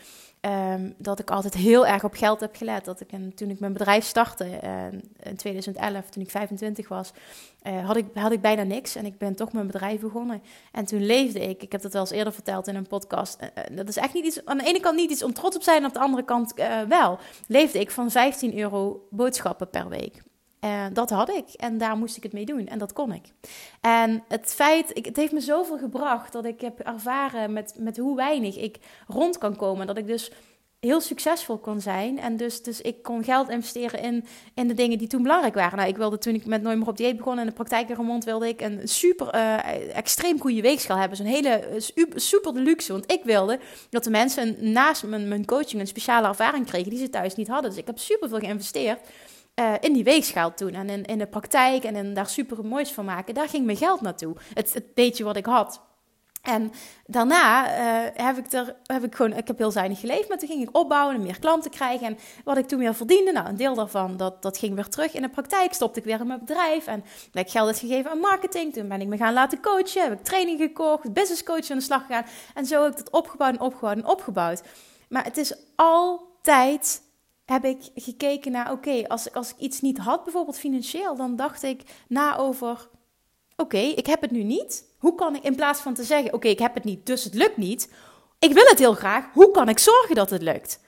Ehm, 0.44 0.92
dat 0.98 1.20
ik 1.20 1.32
altijd 1.32 1.54
heel 1.54 1.88
erg 1.88 2.04
op 2.04 2.13
geld 2.13 2.40
heb 2.40 2.56
gelet. 2.56 2.86
Dat 2.86 3.00
ik 3.00 3.10
toen 3.36 3.50
ik 3.50 3.60
mijn 3.60 3.74
bedrijf 3.74 4.06
startte 4.06 4.60
uh, 4.63 4.86
in 5.20 5.36
2011, 5.36 6.10
toen 6.10 6.24
ik 6.24 6.30
25 6.30 6.88
was, 6.88 7.12
uh, 7.68 7.86
had, 7.86 7.96
ik, 7.96 8.06
had 8.13 8.32
ik 8.32 8.42
bijna 8.42 8.63
niks. 8.63 8.96
En 8.96 9.06
ik 9.06 9.18
ben 9.18 9.36
toch 9.36 9.54
mijn 9.54 9.68
bedrijf 9.68 10.00
begonnen. 10.00 10.42
En 10.72 10.86
toen 10.86 11.06
leefde 11.06 11.40
ik, 11.40 11.62
ik 11.62 11.72
heb 11.72 11.82
dat 11.82 11.94
wel 11.94 12.02
eens 12.02 12.12
eerder 12.12 12.34
verteld 12.34 12.68
in 12.68 12.75
een 12.75 12.88
podcast. 12.88 13.40
Dat 13.72 13.88
is 13.88 13.98
echt 13.98 14.13
niet 14.13 14.25
iets, 14.25 14.46
aan 14.46 14.58
de 14.58 14.66
ene 14.66 14.80
kant 14.80 14.96
niet 14.96 15.12
iets 15.12 15.24
om 15.24 15.34
trots 15.34 15.56
op 15.56 15.63
zijn, 15.63 15.84
aan 15.84 15.91
de 15.93 16.00
andere 16.00 16.24
kant 16.24 16.54
wel. 16.88 17.19
Leefde 17.48 17.80
ik 17.80 17.91
van 17.91 18.12
15 18.12 18.58
euro 18.58 19.08
boodschappen 19.10 19.69
per 19.69 19.89
week. 19.89 20.22
Uh, 20.63 20.86
dat 20.93 21.10
had 21.10 21.30
ik 21.30 21.45
en 21.58 21.78
daar 21.78 21.97
moest 21.97 22.17
ik 22.17 22.23
het 22.23 22.34
mee 22.34 22.45
doen 22.45 22.67
en 22.67 22.80
dat 22.80 22.93
kon 22.93 23.13
ik. 23.13 23.26
En 23.82 24.23
het 24.28 24.54
feit, 24.54 24.97
ik, 24.97 25.06
het 25.06 25.15
heeft 25.15 25.32
me 25.32 25.41
zoveel 25.41 25.78
gebracht 25.78 26.34
dat 26.34 26.45
ik 26.45 26.62
heb 26.62 26.80
ervaren 26.80 27.54
met, 27.54 27.76
met 27.78 27.97
hoe 27.97 28.15
weinig 28.15 28.58
ik 28.58 28.78
rond 29.08 29.38
kan 29.38 29.56
komen. 29.56 29.88
Dat 29.88 29.97
ik 29.97 30.08
dus 30.08 30.32
heel 30.84 31.02
succesvol 31.02 31.58
kon 31.58 31.82
zijn. 31.82 32.19
En 32.19 32.38
dus, 32.38 32.63
dus 32.63 32.82
ik 32.82 33.04
kon 33.04 33.23
geld 33.23 33.49
investeren 33.49 33.99
in, 33.99 34.26
in 34.54 34.67
de 34.67 34.73
dingen 34.73 34.97
die 34.97 35.08
toen 35.08 35.21
belangrijk 35.21 35.54
waren. 35.54 35.78
Nou, 35.78 35.89
ik 35.89 35.97
wilde 35.97 36.17
toen 36.17 36.34
ik 36.34 36.45
met 36.45 36.62
Nooit 36.62 36.88
op 36.88 36.97
dieet 36.97 37.17
begon 37.17 37.39
in 37.39 37.45
de 37.45 37.52
praktijk 37.52 37.89
in 37.89 37.95
Remond, 37.95 38.23
wilde 38.23 38.47
ik 38.47 38.62
een 38.62 38.80
super 38.84 39.36
uh, 39.36 39.97
extreem 39.97 40.39
goede 40.39 40.62
weegschaal 40.62 40.97
hebben. 40.97 41.17
Zo'n 41.17 41.26
hele 41.26 41.67
uh, 41.95 42.06
super 42.15 42.54
deluxe. 42.54 42.91
Want 42.91 43.12
ik 43.12 43.23
wilde 43.23 43.60
dat 43.89 44.04
de 44.04 44.10
mensen 44.10 44.71
naast 44.71 45.04
mijn, 45.04 45.28
mijn 45.28 45.45
coaching 45.45 45.82
een 45.82 45.88
speciale 45.88 46.28
ervaring 46.28 46.65
kregen 46.65 46.89
die 46.89 46.99
ze 46.99 47.10
thuis 47.10 47.36
niet 47.36 47.47
hadden. 47.47 47.69
Dus 47.69 47.80
ik 47.80 47.88
heb 47.88 47.99
super 47.99 48.30
veel 48.30 48.39
geïnvesteerd 48.39 48.99
uh, 49.60 49.74
in 49.80 49.94
die 49.94 50.04
weegschaal 50.04 50.54
toen. 50.54 50.74
En 50.74 50.89
in, 50.89 51.06
in 51.06 51.18
de 51.18 51.28
praktijk 51.28 51.84
en 51.84 51.96
in 51.96 52.13
daar 52.13 52.30
super 52.30 52.66
moois 52.66 52.92
van 52.92 53.06
maken. 53.06 53.34
Daar 53.34 53.50
ging 53.50 53.66
mijn 53.66 53.78
geld 53.78 54.02
naartoe. 54.02 54.36
Het, 54.54 54.74
het 54.74 54.94
beetje 54.94 55.24
wat 55.24 55.36
ik 55.36 55.46
had. 55.46 55.82
En 56.44 56.72
daarna 57.06 57.68
uh, 57.68 58.10
heb 58.13 58.38
ik 58.38 58.52
er 58.52 58.76
heb 58.86 59.04
ik 59.04 59.16
gewoon, 59.16 59.34
ik 59.34 59.48
heb 59.48 59.58
heel 59.58 59.72
zuinig 59.72 60.00
geleefd, 60.00 60.30
maar 60.30 60.38
toen 60.38 60.48
ging 60.48 60.68
ik 60.68 60.78
opbouwen 60.78 61.16
en 61.16 61.22
meer 61.22 61.39
klanten 61.39 61.72
krijgen. 61.72 62.08
En 62.08 62.18
wat 62.44 62.58
ik 62.58 62.68
toen 62.68 62.80
weer 62.80 62.96
verdiende, 62.96 63.32
nou, 63.32 63.48
een 63.48 63.56
deel 63.56 63.76
daarvan, 63.76 64.18
dat, 64.18 64.42
dat 64.42 64.58
ging 64.58 64.76
weer 64.76 64.88
terug 64.88 65.13
in 65.13 65.22
de 65.22 65.30
praktijk. 65.30 65.74
Stopte 65.74 66.00
ik 66.00 66.06
weer 66.06 66.20
in 66.20 66.28
mijn 66.28 66.39
bedrijf 66.39 66.88
en 66.88 67.04
heb 67.32 67.46
ik 67.46 67.52
geld 67.52 67.68
uitgegeven 67.68 68.12
aan 68.12 68.18
marketing. 68.18 68.74
Toen 68.74 68.88
ben 68.88 69.02
ik 69.02 69.08
me 69.08 69.18
gaan 69.18 69.34
laten 69.34 69.62
coachen, 69.62 70.04
heb 70.04 70.12
ik 70.12 70.24
training 70.24 70.60
gekocht, 70.60 71.13
business 71.13 71.44
coach 71.44 71.70
aan 71.70 71.78
de 71.78 71.84
slag 71.84 72.06
gegaan. 72.06 72.26
En 72.54 72.66
zo 72.66 72.84
heb 72.84 72.92
ik 72.92 72.98
dat 72.98 73.10
opgebouwd 73.10 73.54
en 73.54 73.62
opgebouwd 73.62 73.98
en 73.98 74.06
opgebouwd. 74.06 74.62
Maar 75.10 75.24
het 75.24 75.38
is 75.38 75.56
altijd 75.76 77.02
heb 77.45 77.65
ik 77.65 77.89
gekeken 77.95 78.51
naar, 78.51 78.71
oké, 78.71 79.08
als, 79.08 79.34
als 79.34 79.49
ik 79.49 79.58
iets 79.58 79.82
niet 79.82 79.97
had, 79.97 80.23
bijvoorbeeld 80.23 80.58
financieel, 80.58 81.15
dan 81.15 81.36
dacht 81.36 81.63
ik 81.63 81.82
na 82.08 82.38
over, 82.38 82.89
oké, 83.56 83.77
ik 83.77 84.06
heb 84.06 84.21
het 84.21 84.32
nu 84.32 84.43
niet. 84.43 84.86
Hoe 84.97 85.15
kan 85.15 85.36
ik, 85.36 85.43
in 85.43 85.56
plaats 85.56 85.79
van 85.79 85.93
te 85.93 86.03
zeggen, 86.03 86.34
oké, 86.34 86.47
ik 86.47 86.60
heb 86.60 86.73
het 86.73 86.84
niet, 86.84 87.06
dus 87.06 87.23
het 87.23 87.34
lukt 87.34 87.58
niet. 87.58 87.93
Ik 88.39 88.53
wil 88.53 88.65
het 88.65 88.79
heel 88.79 88.93
graag, 88.93 89.25
hoe 89.34 89.51
kan 89.51 89.69
ik 89.69 89.79
zorgen 89.79 90.15
dat 90.15 90.29
het 90.29 90.41
lukt? 90.41 90.79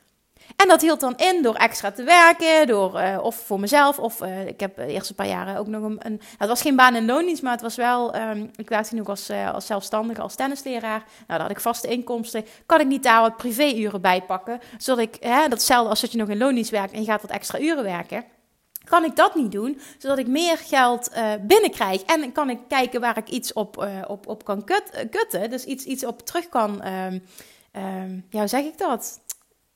En 0.56 0.68
dat 0.68 0.82
hield 0.82 1.00
dan 1.00 1.18
in 1.18 1.42
door 1.42 1.56
extra 1.56 1.92
te 1.92 2.04
werken, 2.04 2.68
door, 2.68 3.02
uh, 3.02 3.20
of 3.22 3.36
voor 3.36 3.60
mezelf, 3.60 4.00
of 4.00 4.22
uh, 4.22 4.48
ik 4.48 4.60
heb 4.60 4.76
de 4.76 4.86
eerste 4.86 5.14
paar 5.14 5.28
jaren 5.28 5.58
ook 5.58 5.68
nog 5.68 5.84
een, 5.84 6.22
het 6.38 6.50
was 6.50 6.62
geen 6.62 6.76
baan 6.76 6.96
in 6.96 7.06
loondienst, 7.06 7.42
maar 7.42 7.52
het 7.52 7.62
was 7.62 7.76
wel, 7.76 8.16
um, 8.16 8.52
ik 8.56 8.70
werkte 8.70 8.94
nu 8.94 9.00
ook 9.00 9.10
als, 9.10 9.30
als 9.54 9.66
zelfstandige, 9.66 10.22
als 10.22 10.36
tennisleraar. 10.36 11.04
Nou, 11.08 11.26
daar 11.28 11.42
had 11.42 11.50
ik 11.50 11.60
vaste 11.60 11.88
inkomsten. 11.88 12.46
Kan 12.66 12.80
ik 12.80 12.88
niet 12.88 13.04
daar 13.04 13.22
wat 13.22 13.38
privéuren 13.38 14.02
bij 14.02 14.22
pakken, 14.22 14.60
zodat 14.78 15.04
ik, 15.04 15.18
hè, 15.20 15.48
datzelfde 15.48 15.90
als 15.90 16.02
dat 16.02 16.12
je 16.12 16.18
nog 16.18 16.30
in 16.30 16.38
loondienst 16.38 16.72
werkt 16.72 16.94
en 16.94 17.00
je 17.00 17.06
gaat 17.06 17.22
wat 17.22 17.32
extra 17.32 17.60
uren 17.60 17.84
werken. 17.84 18.26
Kan 18.84 19.04
ik 19.04 19.16
dat 19.16 19.36
niet 19.36 19.52
doen, 19.52 19.80
zodat 19.98 20.18
ik 20.18 20.28
meer 20.28 20.58
geld 20.58 21.12
uh, 21.16 21.32
binnenkrijg? 21.42 22.02
En 22.02 22.32
kan 22.32 22.50
ik 22.50 22.60
kijken 22.68 23.02
waar 23.02 23.18
ik 23.18 23.30
iets 23.30 23.54
op, 23.54 23.88
op, 24.08 24.28
op 24.28 24.46
kan 24.46 24.64
kut, 24.64 25.06
kutten, 25.10 25.50
dus 25.50 25.64
iets, 25.64 25.84
iets 25.84 26.06
op 26.06 26.26
terug 26.26 26.50
kan. 26.50 26.88
Um, 26.88 27.24
um, 27.74 28.26
ja, 28.30 28.40
hoe 28.40 28.48
zeg 28.48 28.64
ik 28.64 28.78
dat? 28.78 29.20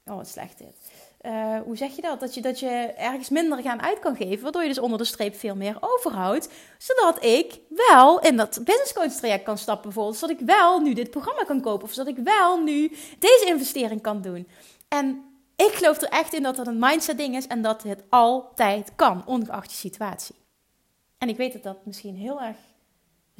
Oh, 0.09 0.15
wat 0.15 0.27
slecht 0.27 0.57
dit. 0.57 0.75
Uh, 1.21 1.57
hoe 1.65 1.77
zeg 1.77 1.95
je 1.95 2.01
dat? 2.01 2.19
Dat 2.19 2.33
je, 2.33 2.41
dat 2.41 2.59
je 2.59 2.67
ergens 2.97 3.29
minder 3.29 3.61
gaan 3.61 3.81
uit 3.81 3.99
kan 3.99 4.15
geven, 4.15 4.43
waardoor 4.43 4.61
je 4.61 4.67
dus 4.67 4.79
onder 4.79 4.97
de 4.97 5.03
streep 5.03 5.35
veel 5.35 5.55
meer 5.55 5.77
overhoudt. 5.79 6.49
Zodat 6.77 7.23
ik 7.23 7.59
wel 7.69 8.19
in 8.19 8.37
dat 8.37 8.61
business 8.63 8.93
coach 8.93 9.11
traject 9.11 9.43
kan 9.43 9.57
stappen 9.57 9.83
bijvoorbeeld. 9.83 10.17
Zodat 10.17 10.39
ik 10.39 10.45
wel 10.45 10.79
nu 10.79 10.93
dit 10.93 11.11
programma 11.11 11.43
kan 11.43 11.61
kopen. 11.61 11.83
Of 11.83 11.93
zodat 11.93 12.17
ik 12.17 12.23
wel 12.23 12.63
nu 12.63 12.91
deze 13.19 13.45
investering 13.47 14.01
kan 14.01 14.21
doen. 14.21 14.47
En 14.87 15.23
ik 15.55 15.71
geloof 15.71 16.01
er 16.01 16.09
echt 16.09 16.33
in 16.33 16.43
dat 16.43 16.55
dat 16.55 16.67
een 16.67 16.79
mindset 16.79 17.17
ding 17.17 17.35
is 17.35 17.47
en 17.47 17.61
dat 17.61 17.83
het 17.83 18.03
altijd 18.09 18.91
kan, 18.95 19.23
ongeacht 19.25 19.71
je 19.71 19.77
situatie. 19.77 20.35
En 21.17 21.29
ik 21.29 21.37
weet 21.37 21.53
dat 21.53 21.63
dat 21.63 21.85
misschien 21.85 22.15
heel 22.15 22.41
erg 22.41 22.57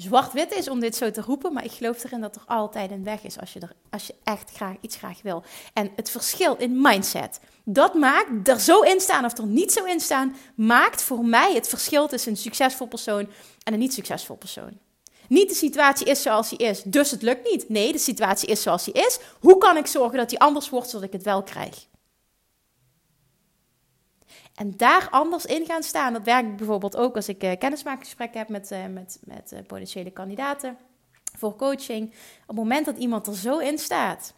zwart-wit 0.02 0.54
is 0.54 0.70
om 0.70 0.80
dit 0.80 0.96
zo 0.96 1.12
te 1.12 1.22
roepen, 1.22 1.54
maar 1.54 1.64
ik 1.64 1.72
geloof 1.72 2.04
erin 2.04 2.22
dat 2.22 2.36
er 2.36 2.42
altijd 2.46 2.92
een 2.92 3.04
weg 3.04 3.24
is 3.24 3.40
als 3.40 3.54
je, 3.54 3.60
er, 3.60 3.74
als 3.90 4.08
je 4.08 4.16
echt 4.24 4.52
graag 4.52 4.76
iets 4.82 4.96
graag 4.96 5.22
wil. 5.22 5.44
En 5.74 5.92
het 5.96 6.10
verschil 6.10 6.56
in 6.56 6.82
mindset, 6.82 7.40
dat 7.64 7.94
maakt 7.94 8.48
er 8.48 8.60
zo 8.60 8.82
in 8.82 9.00
staan 9.00 9.26
of 9.26 9.38
er 9.38 9.46
niet 9.46 9.72
zo 9.72 9.86
in 9.86 10.00
staan, 10.00 10.36
maakt 10.56 11.02
voor 11.02 11.26
mij 11.26 11.54
het 11.54 11.68
verschil 11.68 12.08
tussen 12.08 12.32
een 12.32 12.38
succesvol 12.38 12.88
persoon 12.88 13.30
en 13.64 13.74
een 13.74 13.80
niet 13.80 13.94
succesvol 13.94 14.36
persoon. 14.36 14.78
Niet 15.28 15.50
de 15.50 15.56
situatie 15.56 16.08
is 16.08 16.22
zoals 16.22 16.50
die 16.50 16.58
is, 16.58 16.84
dus 16.84 17.12
het 17.12 17.22
lukt 17.22 17.52
niet. 17.52 17.70
Nee, 17.70 17.92
de 17.92 17.98
situatie 17.98 18.50
is 18.50 18.62
zoals 18.62 18.84
die 18.84 18.94
is. 18.94 19.20
Hoe 19.40 19.58
kan 19.58 19.78
ik 19.78 19.88
zorgen 19.88 20.18
dat 20.18 20.30
die 20.30 20.40
anders 20.40 20.70
wordt 20.70 20.90
zodat 20.90 21.08
ik 21.08 21.14
het 21.14 21.24
wel 21.24 21.44
krijg? 21.44 21.88
En 24.56 24.78
daar 24.78 25.08
anders 25.10 25.46
in 25.46 25.66
gaan 25.66 25.84
staan. 25.84 26.14
Dat 26.14 26.24
werkt 26.24 26.56
bijvoorbeeld 26.56 26.96
ook 26.98 27.16
als 27.16 27.30
ik 27.30 27.44
uh, 27.44 27.52
heb 28.18 28.50
met, 28.50 28.72
uh, 28.72 28.86
met, 28.86 29.20
met 29.24 29.52
uh, 29.54 29.60
potentiële 29.68 30.12
kandidaten 30.12 30.78
voor 31.38 31.56
coaching. 31.56 32.08
Op 32.42 32.48
het 32.48 32.56
moment 32.56 32.86
dat 32.86 32.98
iemand 32.98 33.28
er 33.28 33.36
zo 33.36 33.58
in 33.58 33.78
staat, 33.78 34.34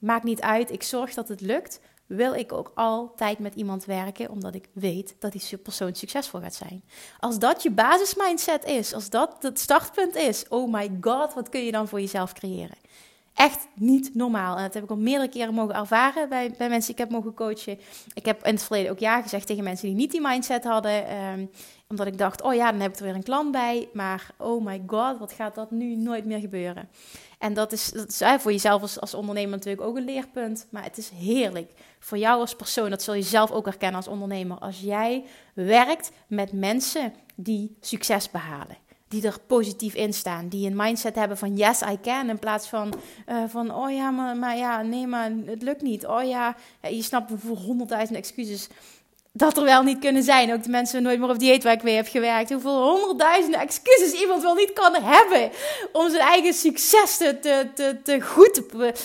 maakt 0.00 0.24
niet 0.24 0.40
uit, 0.40 0.72
ik 0.72 0.82
zorg 0.82 1.14
dat 1.14 1.28
het 1.28 1.40
lukt. 1.40 1.80
wil 2.06 2.34
ik 2.34 2.52
ook 2.52 2.72
altijd 2.74 3.38
met 3.38 3.54
iemand 3.54 3.84
werken, 3.84 4.30
omdat 4.30 4.54
ik 4.54 4.68
weet 4.72 5.14
dat 5.18 5.32
die 5.32 5.58
persoon 5.58 5.94
succesvol 5.94 6.40
gaat 6.40 6.54
zijn. 6.54 6.84
Als 7.18 7.38
dat 7.38 7.62
je 7.62 7.70
basismindset 7.70 8.64
is, 8.64 8.94
als 8.94 9.10
dat 9.10 9.36
het 9.40 9.60
startpunt 9.60 10.16
is, 10.16 10.48
oh 10.48 10.72
my 10.72 10.90
god, 11.00 11.34
wat 11.34 11.48
kun 11.48 11.64
je 11.64 11.72
dan 11.72 11.88
voor 11.88 12.00
jezelf 12.00 12.32
creëren? 12.32 12.78
Echt 13.40 13.68
niet 13.74 14.14
normaal. 14.14 14.56
En 14.56 14.62
dat 14.62 14.74
heb 14.74 14.82
ik 14.82 14.90
al 14.90 14.96
meerdere 14.96 15.28
keren 15.28 15.54
mogen 15.54 15.74
ervaren 15.74 16.28
bij, 16.28 16.54
bij 16.58 16.68
mensen 16.68 16.94
die 16.94 17.04
ik 17.04 17.10
heb 17.10 17.10
mogen 17.10 17.34
coachen. 17.34 17.78
Ik 18.14 18.24
heb 18.24 18.46
in 18.46 18.54
het 18.54 18.62
verleden 18.62 18.90
ook 18.90 18.98
ja 18.98 19.22
gezegd 19.22 19.46
tegen 19.46 19.64
mensen 19.64 19.86
die 19.86 19.96
niet 19.96 20.10
die 20.10 20.20
mindset 20.20 20.64
hadden. 20.64 21.06
Ehm, 21.06 21.46
omdat 21.88 22.06
ik 22.06 22.18
dacht, 22.18 22.42
oh 22.42 22.54
ja, 22.54 22.70
dan 22.70 22.80
heb 22.80 22.92
ik 22.92 22.98
er 22.98 23.04
weer 23.04 23.14
een 23.14 23.22
klant 23.22 23.52
bij. 23.52 23.88
Maar 23.92 24.30
oh 24.36 24.64
my 24.64 24.82
god, 24.86 25.18
wat 25.18 25.32
gaat 25.32 25.54
dat 25.54 25.70
nu 25.70 25.96
nooit 25.96 26.24
meer 26.24 26.38
gebeuren? 26.38 26.88
En 27.38 27.54
dat 27.54 27.72
is, 27.72 27.90
dat 27.90 28.08
is 28.08 28.22
voor 28.38 28.52
jezelf 28.52 28.82
als, 28.82 29.00
als 29.00 29.14
ondernemer 29.14 29.50
natuurlijk 29.50 29.86
ook 29.86 29.96
een 29.96 30.04
leerpunt. 30.04 30.66
Maar 30.70 30.82
het 30.82 30.98
is 30.98 31.08
heerlijk 31.08 31.72
voor 31.98 32.18
jou 32.18 32.40
als 32.40 32.54
persoon. 32.54 32.90
Dat 32.90 33.02
zul 33.02 33.14
je 33.14 33.22
zelf 33.22 33.50
ook 33.50 33.64
herkennen 33.64 33.96
als 33.96 34.08
ondernemer. 34.08 34.58
Als 34.58 34.80
jij 34.80 35.24
werkt 35.54 36.10
met 36.26 36.52
mensen 36.52 37.14
die 37.34 37.76
succes 37.80 38.30
behalen 38.30 38.89
die 39.10 39.26
er 39.26 39.36
positief 39.46 39.94
in 39.94 40.12
staan. 40.12 40.48
Die 40.48 40.66
een 40.66 40.76
mindset 40.76 41.14
hebben 41.14 41.38
van 41.38 41.56
yes, 41.56 41.82
I 41.82 41.98
can. 42.02 42.28
In 42.28 42.38
plaats 42.38 42.68
van, 42.68 42.94
uh, 43.28 43.36
van 43.48 43.74
oh 43.74 43.90
ja, 43.90 44.10
maar, 44.10 44.36
maar 44.36 44.56
ja, 44.56 44.82
nee, 44.82 45.06
maar 45.06 45.32
het 45.44 45.62
lukt 45.62 45.82
niet. 45.82 46.06
Oh 46.06 46.28
ja, 46.28 46.56
je 46.80 47.02
snapt 47.02 47.32
voor 47.36 47.56
honderdduizend 47.56 48.18
excuses 48.18 48.68
dat 49.32 49.56
er 49.56 49.64
wel 49.64 49.82
niet 49.82 49.98
kunnen 49.98 50.22
zijn. 50.22 50.52
Ook 50.52 50.62
de 50.62 50.70
mensen 50.70 51.02
nooit 51.02 51.18
meer 51.18 51.28
op 51.28 51.38
dieet 51.38 51.62
waar 51.62 51.72
ik 51.72 51.82
mee 51.82 51.94
heb 51.94 52.08
gewerkt. 52.08 52.50
Hoeveel 52.50 52.90
honderdduizenden 52.90 53.60
excuses 53.60 54.20
iemand 54.20 54.42
wel 54.42 54.54
niet 54.54 54.72
kan 54.72 54.94
hebben. 54.94 55.50
Om 55.92 56.10
zijn 56.10 56.22
eigen 56.22 56.54
succes 56.54 57.16
te, 57.16 57.38
te, 57.74 57.98
te, 58.02 58.20
goed. 58.20 58.62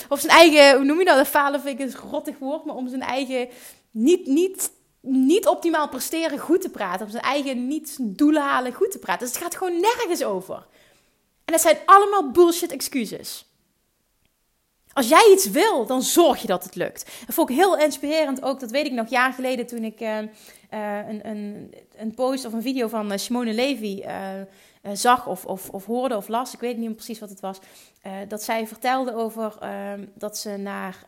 Of 0.10 0.20
zijn 0.20 0.34
eigen, 0.34 0.76
hoe 0.76 0.86
noem 0.86 1.00
je 1.00 1.06
dat? 1.06 1.28
Falen 1.28 1.62
vind 1.62 1.80
ik 1.80 1.86
een 1.86 1.94
grottig 1.94 2.36
woord. 2.40 2.66
Maar 2.66 2.76
om 2.76 2.90
zijn 2.90 3.02
eigen 3.02 3.48
niet, 3.92 4.28
niet 4.28 4.72
niet 5.06 5.48
optimaal 5.48 5.90
presteren 5.90 6.40
goed 6.40 6.62
te 6.62 6.70
praten. 6.70 7.06
Op 7.06 7.12
zijn 7.12 7.24
eigen 7.24 7.68
niet 7.68 7.98
doelen 8.02 8.42
halen 8.42 8.74
goed 8.74 8.92
te 8.92 9.00
praten. 9.00 9.26
Dus 9.26 9.36
het 9.36 9.44
gaat 9.44 9.56
gewoon 9.56 9.80
nergens 9.80 10.24
over. 10.24 10.56
En 11.46 11.54
dat 11.54 11.62
zijn 11.62 11.78
allemaal 11.86 12.32
bullshit 12.32 12.72
excuses. 12.72 13.46
Als 14.94 15.08
jij 15.08 15.30
iets 15.32 15.50
wil, 15.50 15.86
dan 15.86 16.02
zorg 16.02 16.42
je 16.42 16.48
dat 16.48 16.64
het 16.64 16.76
lukt. 16.76 17.06
Dat 17.26 17.36
vond 17.36 17.50
ik 17.50 17.56
heel 17.56 17.78
inspirerend 17.78 18.44
ook. 18.44 18.60
Dat 18.60 18.72
weet 18.72 18.86
ik 18.86 18.92
nog 18.92 19.10
jaar 19.10 19.34
geleden 19.34 19.68
toen 19.68 19.84
ik 19.84 20.02
uh, 20.02 20.18
een, 21.08 21.28
een, 21.28 21.74
een, 21.96 22.14
post 22.14 22.46
of 22.46 22.54
een 22.54 22.62
video 22.62 22.88
van 22.88 23.12
uh, 23.12 23.18
Simone 23.18 23.54
Levy 23.54 24.04
zag 24.94 25.28
of, 25.28 25.46
of, 25.46 25.70
of, 25.70 25.86
hoorde 25.86 26.18
of 26.18 26.28
las. 26.28 26.54
Ik 26.54 26.60
weet 26.60 26.78
niet 26.78 26.86
meer 26.86 26.96
precies 26.96 27.20
wat 27.20 27.30
het 27.30 27.40
was. 27.40 27.60
dat 28.28 28.44
zij 28.44 28.68
vertelde 28.68 29.16
over 29.16 29.58
ehm, 29.60 30.06
dat 30.14 30.38
ze 30.38 30.58
naar... 30.58 31.06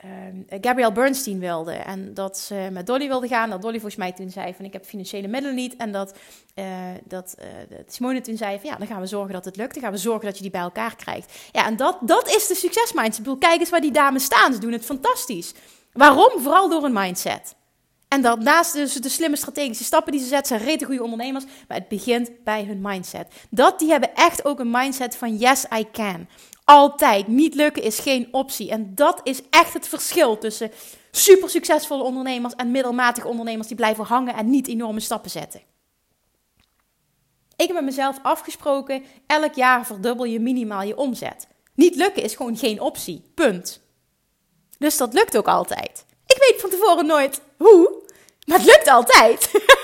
Ehm, 0.00 0.62
Gabrielle 0.62 0.92
Bernstein 0.92 1.38
wilde. 1.38 1.72
En 1.72 2.14
dat 2.14 2.38
ze 2.38 2.68
met 2.72 2.86
Dolly 2.86 3.08
wilde 3.08 3.28
gaan. 3.28 3.50
Dat 3.50 3.62
Dolly 3.62 3.74
volgens 3.74 3.96
mij 3.96 4.12
toen 4.12 4.30
zei 4.30 4.54
van 4.54 4.64
ik 4.64 4.72
heb 4.72 4.84
financiële 4.84 5.28
middelen 5.28 5.56
niet. 5.56 5.76
En 5.76 5.92
dat, 5.92 6.14
uh, 6.54 6.66
dat, 7.04 7.34
uh, 7.38 7.46
Simone 7.86 8.20
toen 8.20 8.36
zei 8.36 8.58
van 8.60 8.70
ja, 8.70 8.76
dan 8.76 8.86
gaan 8.86 9.00
we 9.00 9.06
zorgen 9.06 9.32
dat 9.32 9.44
het 9.44 9.56
lukt. 9.56 9.74
Dan 9.74 9.82
gaan 9.82 9.92
we 9.92 9.98
zorgen 9.98 10.24
dat 10.24 10.36
je 10.36 10.42
die 10.42 10.50
bij 10.50 10.60
elkaar 10.60 10.96
krijgt. 10.96 11.32
Ja, 11.52 11.66
en 11.66 11.76
dat, 11.76 11.98
dat 12.00 12.28
is 12.28 12.46
de 12.46 12.54
succesmindset. 12.54 13.18
Ik 13.18 13.22
bedoel, 13.22 13.38
kijk 13.38 13.60
eens 13.60 13.70
waar 13.70 13.80
die 13.80 13.92
dames 13.92 14.24
staan. 14.24 14.52
Ze 14.52 14.58
doen 14.58 14.72
het 14.72 14.84
fantastisch. 14.84 15.54
Waarom? 15.92 16.40
Vooral 16.40 16.68
door 16.68 16.84
een 16.84 16.92
mindset. 16.92 17.54
En 18.08 18.22
daarnaast 18.22 18.72
dus 18.72 18.94
de 18.94 19.08
slimme 19.08 19.36
strategische 19.36 19.84
stappen 19.84 20.12
die 20.12 20.20
ze 20.20 20.26
zetten, 20.26 20.56
zijn 20.58 20.68
rete 20.68 20.84
goede 20.84 21.02
ondernemers. 21.02 21.44
Maar 21.68 21.78
het 21.78 21.88
begint 21.88 22.30
bij 22.44 22.64
hun 22.64 22.80
mindset. 22.80 23.26
Dat, 23.50 23.78
die 23.78 23.90
hebben 23.90 24.14
echt 24.14 24.44
ook 24.44 24.58
een 24.58 24.70
mindset 24.70 25.16
van 25.16 25.36
yes, 25.36 25.64
I 25.78 25.86
can 25.92 26.28
altijd. 26.70 27.26
Niet 27.26 27.54
lukken 27.54 27.82
is 27.82 27.98
geen 27.98 28.28
optie. 28.30 28.70
En 28.70 28.94
dat 28.94 29.20
is 29.22 29.40
echt 29.50 29.72
het 29.72 29.88
verschil 29.88 30.38
tussen 30.38 30.70
super 31.10 31.50
succesvolle 31.50 32.02
ondernemers 32.02 32.54
en 32.54 32.70
middelmatige 32.70 33.28
ondernemers 33.28 33.68
die 33.68 33.76
blijven 33.76 34.04
hangen 34.04 34.34
en 34.34 34.50
niet 34.50 34.68
enorme 34.68 35.00
stappen 35.00 35.30
zetten. 35.30 35.60
Ik 37.56 37.66
heb 37.66 37.72
met 37.72 37.84
mezelf 37.84 38.18
afgesproken: 38.22 39.04
elk 39.26 39.54
jaar 39.54 39.86
verdubbel 39.86 40.24
je 40.24 40.40
minimaal 40.40 40.82
je 40.82 40.96
omzet. 40.96 41.46
Niet 41.74 41.94
lukken 41.94 42.22
is 42.22 42.34
gewoon 42.34 42.56
geen 42.56 42.80
optie. 42.80 43.22
Punt. 43.34 43.80
Dus 44.78 44.96
dat 44.96 45.14
lukt 45.14 45.36
ook 45.36 45.48
altijd. 45.48 46.04
Ik 46.26 46.36
weet 46.38 46.60
van 46.60 46.70
tevoren 46.70 47.06
nooit 47.06 47.40
hoe, 47.56 48.02
maar 48.46 48.58
het 48.58 48.66
lukt 48.66 48.88
altijd. 48.88 49.40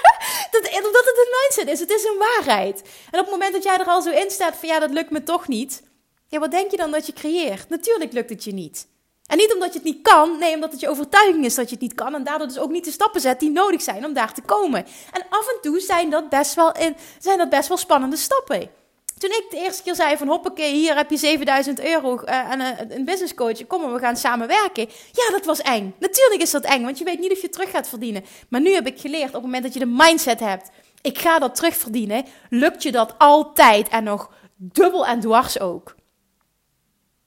dat, 0.53 0.64
omdat 0.85 1.05
het 1.05 1.18
een 1.18 1.35
mindset 1.40 1.68
is. 1.68 1.81
Het 1.81 1.90
is 1.90 2.05
een 2.05 2.18
waarheid. 2.18 2.83
En 3.11 3.18
op 3.18 3.25
het 3.25 3.35
moment 3.35 3.53
dat 3.53 3.62
jij 3.62 3.79
er 3.79 3.87
al 3.87 4.03
zo 4.03 4.11
in 4.11 4.31
staat 4.31 4.57
van 4.57 4.68
ja, 4.68 4.79
dat 4.79 4.90
lukt 4.90 5.11
me 5.11 5.22
toch 5.22 5.49
niet, 5.49 5.83
ja, 6.26 6.38
wat 6.38 6.50
denk 6.50 6.70
je 6.70 6.76
dan 6.76 6.90
dat 6.90 7.06
je 7.06 7.12
creëert? 7.12 7.68
Natuurlijk 7.68 8.12
lukt 8.12 8.30
het 8.30 8.44
je 8.44 8.52
niet. 8.52 8.86
En 9.26 9.36
niet 9.36 9.52
omdat 9.54 9.72
je 9.72 9.78
het 9.78 9.88
niet 9.88 10.02
kan, 10.02 10.38
nee, 10.38 10.54
omdat 10.54 10.72
het 10.72 10.80
je 10.80 10.88
overtuiging 10.88 11.44
is 11.44 11.54
dat 11.54 11.68
je 11.68 11.74
het 11.74 11.82
niet 11.82 11.94
kan. 11.94 12.14
En 12.14 12.24
daardoor 12.24 12.46
dus 12.46 12.58
ook 12.58 12.70
niet 12.70 12.84
de 12.84 12.90
stappen 12.90 13.20
zet 13.20 13.40
die 13.40 13.50
nodig 13.50 13.82
zijn 13.82 14.04
om 14.04 14.12
daar 14.12 14.34
te 14.34 14.42
komen. 14.42 14.86
En 15.12 15.26
af 15.30 15.48
en 15.48 15.60
toe 15.60 15.80
zijn 15.80 16.10
dat 16.10 16.28
best 16.28 16.54
wel, 16.54 16.72
in, 16.72 16.96
zijn 17.18 17.38
dat 17.38 17.48
best 17.48 17.68
wel 17.68 17.76
spannende 17.76 18.16
stappen. 18.16 18.70
Toen 19.18 19.30
ik 19.30 19.46
de 19.50 19.56
eerste 19.56 19.82
keer 19.82 19.94
zei 19.94 20.16
van 20.16 20.28
hoppakee, 20.28 20.74
hier 20.74 20.96
heb 20.96 21.10
je 21.10 21.16
7000 21.16 21.80
euro 21.80 22.18
en 22.18 22.60
een, 22.60 22.96
een 22.96 23.04
business 23.04 23.34
coach, 23.34 23.66
kom 23.66 23.80
maar, 23.80 23.92
we 23.92 23.98
gaan 23.98 24.16
samenwerken. 24.16 24.88
Ja, 25.12 25.30
dat 25.30 25.44
was 25.44 25.60
eng. 25.60 25.94
Natuurlijk 25.98 26.42
is 26.42 26.50
dat 26.50 26.64
eng, 26.64 26.82
want 26.82 26.98
je 26.98 27.04
weet 27.04 27.18
niet 27.18 27.32
of 27.32 27.40
je 27.40 27.48
terug 27.48 27.70
gaat 27.70 27.88
verdienen. 27.88 28.24
Maar 28.48 28.60
nu 28.60 28.72
heb 28.72 28.86
ik 28.86 29.00
geleerd, 29.00 29.28
op 29.28 29.32
het 29.32 29.42
moment 29.42 29.62
dat 29.62 29.72
je 29.72 29.78
de 29.78 29.86
mindset 29.86 30.40
hebt, 30.40 30.70
ik 31.00 31.18
ga 31.18 31.38
dat 31.38 31.54
terugverdienen, 31.54 32.24
lukt 32.50 32.82
je 32.82 32.92
dat 32.92 33.14
altijd 33.18 33.88
en 33.88 34.04
nog 34.04 34.30
dubbel 34.56 35.06
en 35.06 35.20
dwars 35.20 35.60
ook. 35.60 35.95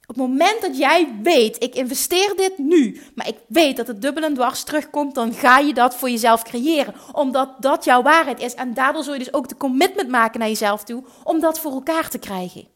Op 0.09 0.15
het 0.15 0.27
moment 0.27 0.61
dat 0.61 0.77
jij 0.77 1.15
weet, 1.23 1.63
ik 1.63 1.75
investeer 1.75 2.33
dit 2.35 2.57
nu, 2.57 3.01
maar 3.15 3.27
ik 3.27 3.37
weet 3.47 3.77
dat 3.77 3.87
het 3.87 4.01
dubbel 4.01 4.23
en 4.23 4.33
dwars 4.33 4.63
terugkomt, 4.63 5.15
dan 5.15 5.33
ga 5.33 5.57
je 5.57 5.73
dat 5.73 5.95
voor 5.95 6.09
jezelf 6.09 6.43
creëren. 6.43 6.93
Omdat 7.11 7.55
dat 7.59 7.83
jouw 7.83 8.01
waarheid 8.01 8.39
is. 8.39 8.53
En 8.53 8.73
daardoor 8.73 9.03
zul 9.03 9.13
je 9.13 9.19
dus 9.19 9.33
ook 9.33 9.47
de 9.47 9.57
commitment 9.57 10.09
maken 10.09 10.39
naar 10.39 10.47
jezelf 10.47 10.83
toe 10.83 11.03
om 11.23 11.39
dat 11.39 11.59
voor 11.59 11.71
elkaar 11.71 12.09
te 12.09 12.17
krijgen. 12.17 12.67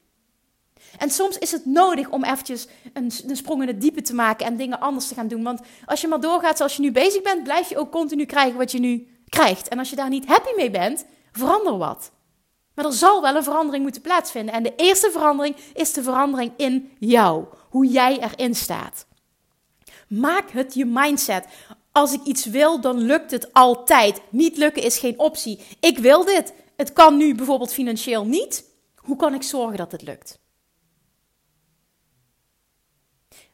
En 0.97 1.09
soms 1.09 1.37
is 1.37 1.51
het 1.51 1.65
nodig 1.65 2.09
om 2.09 2.23
eventjes 2.23 2.67
een, 2.93 3.11
een 3.27 3.35
sprong 3.35 3.61
in 3.61 3.67
het 3.67 3.81
diepe 3.81 4.01
te 4.01 4.13
maken 4.15 4.45
en 4.45 4.57
dingen 4.57 4.79
anders 4.79 5.07
te 5.07 5.15
gaan 5.15 5.27
doen. 5.27 5.43
Want 5.43 5.61
als 5.85 6.01
je 6.01 6.07
maar 6.07 6.19
doorgaat 6.19 6.57
zoals 6.57 6.75
je 6.75 6.81
nu 6.81 6.91
bezig 6.91 7.21
bent, 7.21 7.43
blijf 7.43 7.69
je 7.69 7.77
ook 7.77 7.91
continu 7.91 8.25
krijgen 8.25 8.57
wat 8.57 8.71
je 8.71 8.79
nu 8.79 9.07
krijgt. 9.29 9.67
En 9.67 9.79
als 9.79 9.89
je 9.89 9.95
daar 9.95 10.09
niet 10.09 10.25
happy 10.25 10.51
mee 10.55 10.71
bent, 10.71 11.05
verander 11.31 11.77
wat. 11.77 12.11
Maar 12.73 12.85
er 12.85 12.93
zal 12.93 13.21
wel 13.21 13.35
een 13.35 13.43
verandering 13.43 13.83
moeten 13.83 14.01
plaatsvinden. 14.01 14.53
En 14.53 14.63
de 14.63 14.75
eerste 14.75 15.11
verandering 15.11 15.55
is 15.73 15.93
de 15.93 16.03
verandering 16.03 16.51
in 16.57 16.91
jou. 16.99 17.45
Hoe 17.69 17.87
jij 17.87 18.19
erin 18.19 18.55
staat. 18.55 19.05
Maak 20.07 20.49
het 20.51 20.73
je 20.73 20.85
mindset. 20.85 21.45
Als 21.91 22.13
ik 22.13 22.23
iets 22.23 22.45
wil, 22.45 22.81
dan 22.81 22.97
lukt 22.97 23.31
het 23.31 23.53
altijd. 23.53 24.21
Niet 24.29 24.57
lukken 24.57 24.83
is 24.83 24.97
geen 24.97 25.19
optie. 25.19 25.59
Ik 25.79 25.97
wil 25.97 26.25
dit. 26.25 26.53
Het 26.75 26.93
kan 26.93 27.17
nu 27.17 27.35
bijvoorbeeld 27.35 27.73
financieel 27.73 28.25
niet. 28.25 28.63
Hoe 28.95 29.15
kan 29.15 29.33
ik 29.33 29.43
zorgen 29.43 29.77
dat 29.77 29.91
het 29.91 30.01
lukt? 30.01 30.41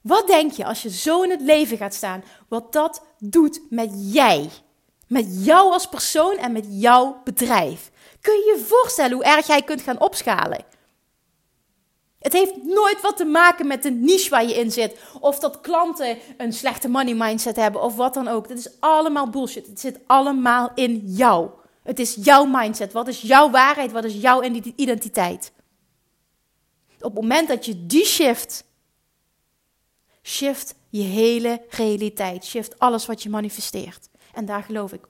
Wat 0.02 0.28
denk 0.28 0.52
je 0.52 0.66
als 0.66 0.82
je 0.82 0.90
zo 0.90 1.22
in 1.22 1.30
het 1.30 1.42
leven 1.42 1.78
gaat 1.78 1.94
staan, 1.94 2.24
wat 2.48 2.74
dat 2.74 3.06
doet 3.20 3.62
met 3.70 3.92
jij? 3.96 4.50
Met 5.08 5.46
jou 5.46 5.72
als 5.72 5.88
persoon 5.88 6.38
en 6.38 6.52
met 6.52 6.66
jouw 6.70 7.22
bedrijf. 7.24 7.92
Kun 8.22 8.34
je 8.34 8.56
je 8.56 8.66
voorstellen 8.66 9.14
hoe 9.14 9.24
erg 9.24 9.48
jij 9.48 9.62
kunt 9.62 9.82
gaan 9.82 10.00
opschalen? 10.00 10.66
Het 12.20 12.34
heeft 12.34 12.64
nooit 12.64 13.02
wat 13.02 13.18
te 13.18 13.26
maken 13.26 13.68
met 13.68 13.84
de 13.84 13.92
niche 13.92 14.30
waar 14.30 14.46
je 14.46 14.54
in 14.54 14.72
zit. 14.72 15.00
Of 15.20 15.40
dat 15.40 15.62
klanten 15.62 16.18
een 16.38 16.54
slechte 16.54 16.90
money 16.90 17.14
mindset 17.14 17.56
hebben 17.56 17.82
of 17.82 17.96
wat 17.96 18.14
dan 18.14 18.28
ook. 18.28 18.48
Dat 18.48 18.58
is 18.58 18.80
allemaal 18.80 19.30
bullshit. 19.30 19.68
Het 19.68 19.80
zit 19.80 20.00
allemaal 20.08 20.72
in 20.76 21.02
jou. 21.06 21.50
Het 21.84 22.00
is 22.00 22.18
jouw 22.22 22.46
mindset. 22.46 22.94
Wat 22.94 23.08
is 23.08 23.22
jouw 23.22 23.50
waarheid? 23.50 23.92
Wat 23.92 24.04
is 24.04 24.14
jouw 24.14 24.44
identiteit? 24.76 25.52
Op 27.00 27.14
het 27.14 27.22
moment 27.22 27.48
dat 27.48 27.66
je 27.66 27.86
die 27.86 28.06
shift, 28.06 28.64
shift 30.24 30.76
je 30.90 31.02
hele 31.02 31.62
realiteit. 31.70 32.46
Shift 32.46 32.80
alles 32.80 33.06
wat 33.06 33.24
je 33.24 33.30
manifesteert. 33.30 34.10
En 34.40 34.46
daar 34.46 34.64
geloof 34.64 34.94
ik 34.94 35.06
100% 35.06 35.08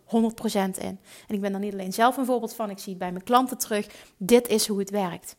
in. 0.79 0.99
En 1.27 1.35
ik 1.35 1.41
ben 1.41 1.51
daar 1.51 1.59
niet 1.59 1.73
alleen 1.73 1.93
zelf 1.93 2.17
een 2.17 2.25
voorbeeld 2.25 2.53
van, 2.53 2.69
ik 2.69 2.79
zie 2.79 2.89
het 2.89 2.99
bij 2.99 3.11
mijn 3.11 3.23
klanten 3.23 3.57
terug. 3.57 3.87
Dit 4.17 4.47
is 4.47 4.67
hoe 4.67 4.79
het 4.79 4.89
werkt. 4.89 5.35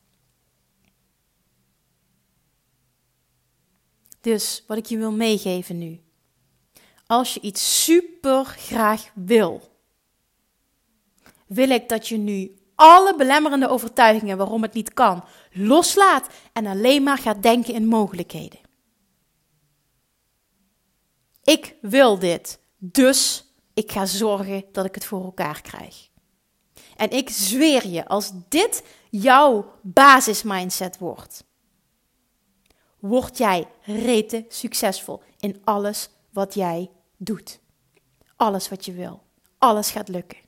Dus 4.20 4.64
wat 4.66 4.76
ik 4.76 4.86
je 4.86 4.98
wil 4.98 5.12
meegeven 5.12 5.78
nu. 5.78 6.00
Als 7.06 7.34
je 7.34 7.40
iets 7.40 7.84
super 7.84 8.44
graag 8.44 9.10
wil, 9.14 9.76
wil 11.46 11.70
ik 11.70 11.88
dat 11.88 12.08
je 12.08 12.16
nu 12.16 12.54
alle 12.74 13.16
belemmerende 13.16 13.68
overtuigingen 13.68 14.36
waarom 14.36 14.62
het 14.62 14.72
niet 14.72 14.94
kan 14.94 15.24
loslaat 15.52 16.28
en 16.52 16.66
alleen 16.66 17.02
maar 17.02 17.18
gaat 17.18 17.42
denken 17.42 17.74
in 17.74 17.86
mogelijkheden. 17.86 18.60
Ik 21.44 21.76
wil 21.80 22.18
dit, 22.18 22.60
dus 22.78 23.49
ik 23.74 23.92
ga 23.92 24.06
zorgen 24.06 24.64
dat 24.72 24.84
ik 24.84 24.94
het 24.94 25.04
voor 25.04 25.24
elkaar 25.24 25.62
krijg. 25.62 26.08
En 26.96 27.10
ik 27.10 27.30
zweer 27.30 27.86
je, 27.86 28.06
als 28.06 28.32
dit 28.48 28.84
jouw 29.10 29.78
basismindset 29.82 30.98
wordt, 30.98 31.44
word 32.98 33.38
jij 33.38 33.66
rete 33.82 34.44
succesvol 34.48 35.22
in 35.38 35.60
alles 35.64 36.08
wat 36.30 36.54
jij 36.54 36.90
doet. 37.16 37.60
Alles 38.36 38.68
wat 38.68 38.84
je 38.84 38.92
wil. 38.92 39.22
Alles 39.58 39.90
gaat 39.90 40.08
lukken. 40.08 40.38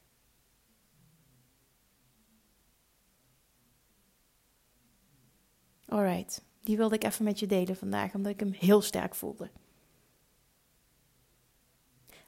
Alright, 5.87 6.43
die 6.61 6.77
wilde 6.77 6.95
ik 6.95 7.05
even 7.05 7.25
met 7.25 7.39
je 7.39 7.47
delen 7.47 7.77
vandaag, 7.77 8.15
omdat 8.15 8.33
ik 8.33 8.41
hem 8.41 8.53
heel 8.53 8.81
sterk 8.81 9.15
voelde. 9.15 9.51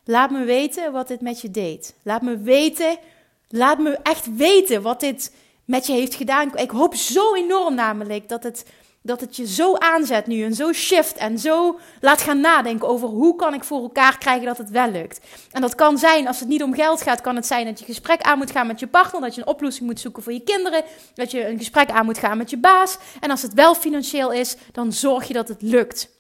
Laat 0.04 0.30
me 0.30 0.44
weten 0.44 0.92
wat 0.92 1.08
dit 1.08 1.20
met 1.20 1.40
je 1.40 1.50
deed. 1.50 1.94
Laat 2.02 2.22
me 2.22 2.38
weten, 2.38 2.98
laat 3.48 3.78
me 3.78 3.98
echt 4.02 4.36
weten 4.36 4.82
wat 4.82 5.00
dit 5.00 5.32
met 5.64 5.86
je 5.86 5.92
heeft 5.92 6.14
gedaan. 6.14 6.56
Ik 6.56 6.70
hoop 6.70 6.94
zo 6.94 7.34
enorm 7.34 7.74
namelijk 7.74 8.28
dat 8.28 8.42
het 8.42 8.64
dat 9.06 9.20
het 9.20 9.36
je 9.36 9.46
zo 9.46 9.76
aanzet 9.76 10.26
nu 10.26 10.42
en 10.42 10.54
zo 10.54 10.72
shift 10.72 11.16
en 11.16 11.38
zo 11.38 11.78
laat 12.00 12.22
gaan 12.22 12.40
nadenken 12.40 12.88
over 12.88 13.08
hoe 13.08 13.36
kan 13.36 13.54
ik 13.54 13.64
voor 13.64 13.82
elkaar 13.82 14.18
krijgen 14.18 14.46
dat 14.46 14.58
het 14.58 14.70
wel 14.70 14.90
lukt. 14.90 15.20
En 15.50 15.60
dat 15.60 15.74
kan 15.74 15.98
zijn, 15.98 16.26
als 16.26 16.40
het 16.40 16.48
niet 16.48 16.62
om 16.62 16.74
geld 16.74 17.02
gaat, 17.02 17.20
kan 17.20 17.36
het 17.36 17.46
zijn 17.46 17.66
dat 17.66 17.78
je 17.78 17.84
gesprek 17.84 18.20
aan 18.22 18.38
moet 18.38 18.50
gaan 18.50 18.66
met 18.66 18.80
je 18.80 18.86
partner, 18.86 19.20
dat 19.20 19.34
je 19.34 19.40
een 19.40 19.46
oplossing 19.46 19.86
moet 19.86 20.00
zoeken 20.00 20.22
voor 20.22 20.32
je 20.32 20.40
kinderen, 20.40 20.84
dat 21.14 21.30
je 21.30 21.48
een 21.48 21.58
gesprek 21.58 21.90
aan 21.90 22.04
moet 22.04 22.18
gaan 22.18 22.38
met 22.38 22.50
je 22.50 22.58
baas. 22.58 22.98
En 23.20 23.30
als 23.30 23.42
het 23.42 23.54
wel 23.54 23.74
financieel 23.74 24.32
is, 24.32 24.56
dan 24.72 24.92
zorg 24.92 25.26
je 25.26 25.32
dat 25.32 25.48
het 25.48 25.62
lukt. 25.62 26.13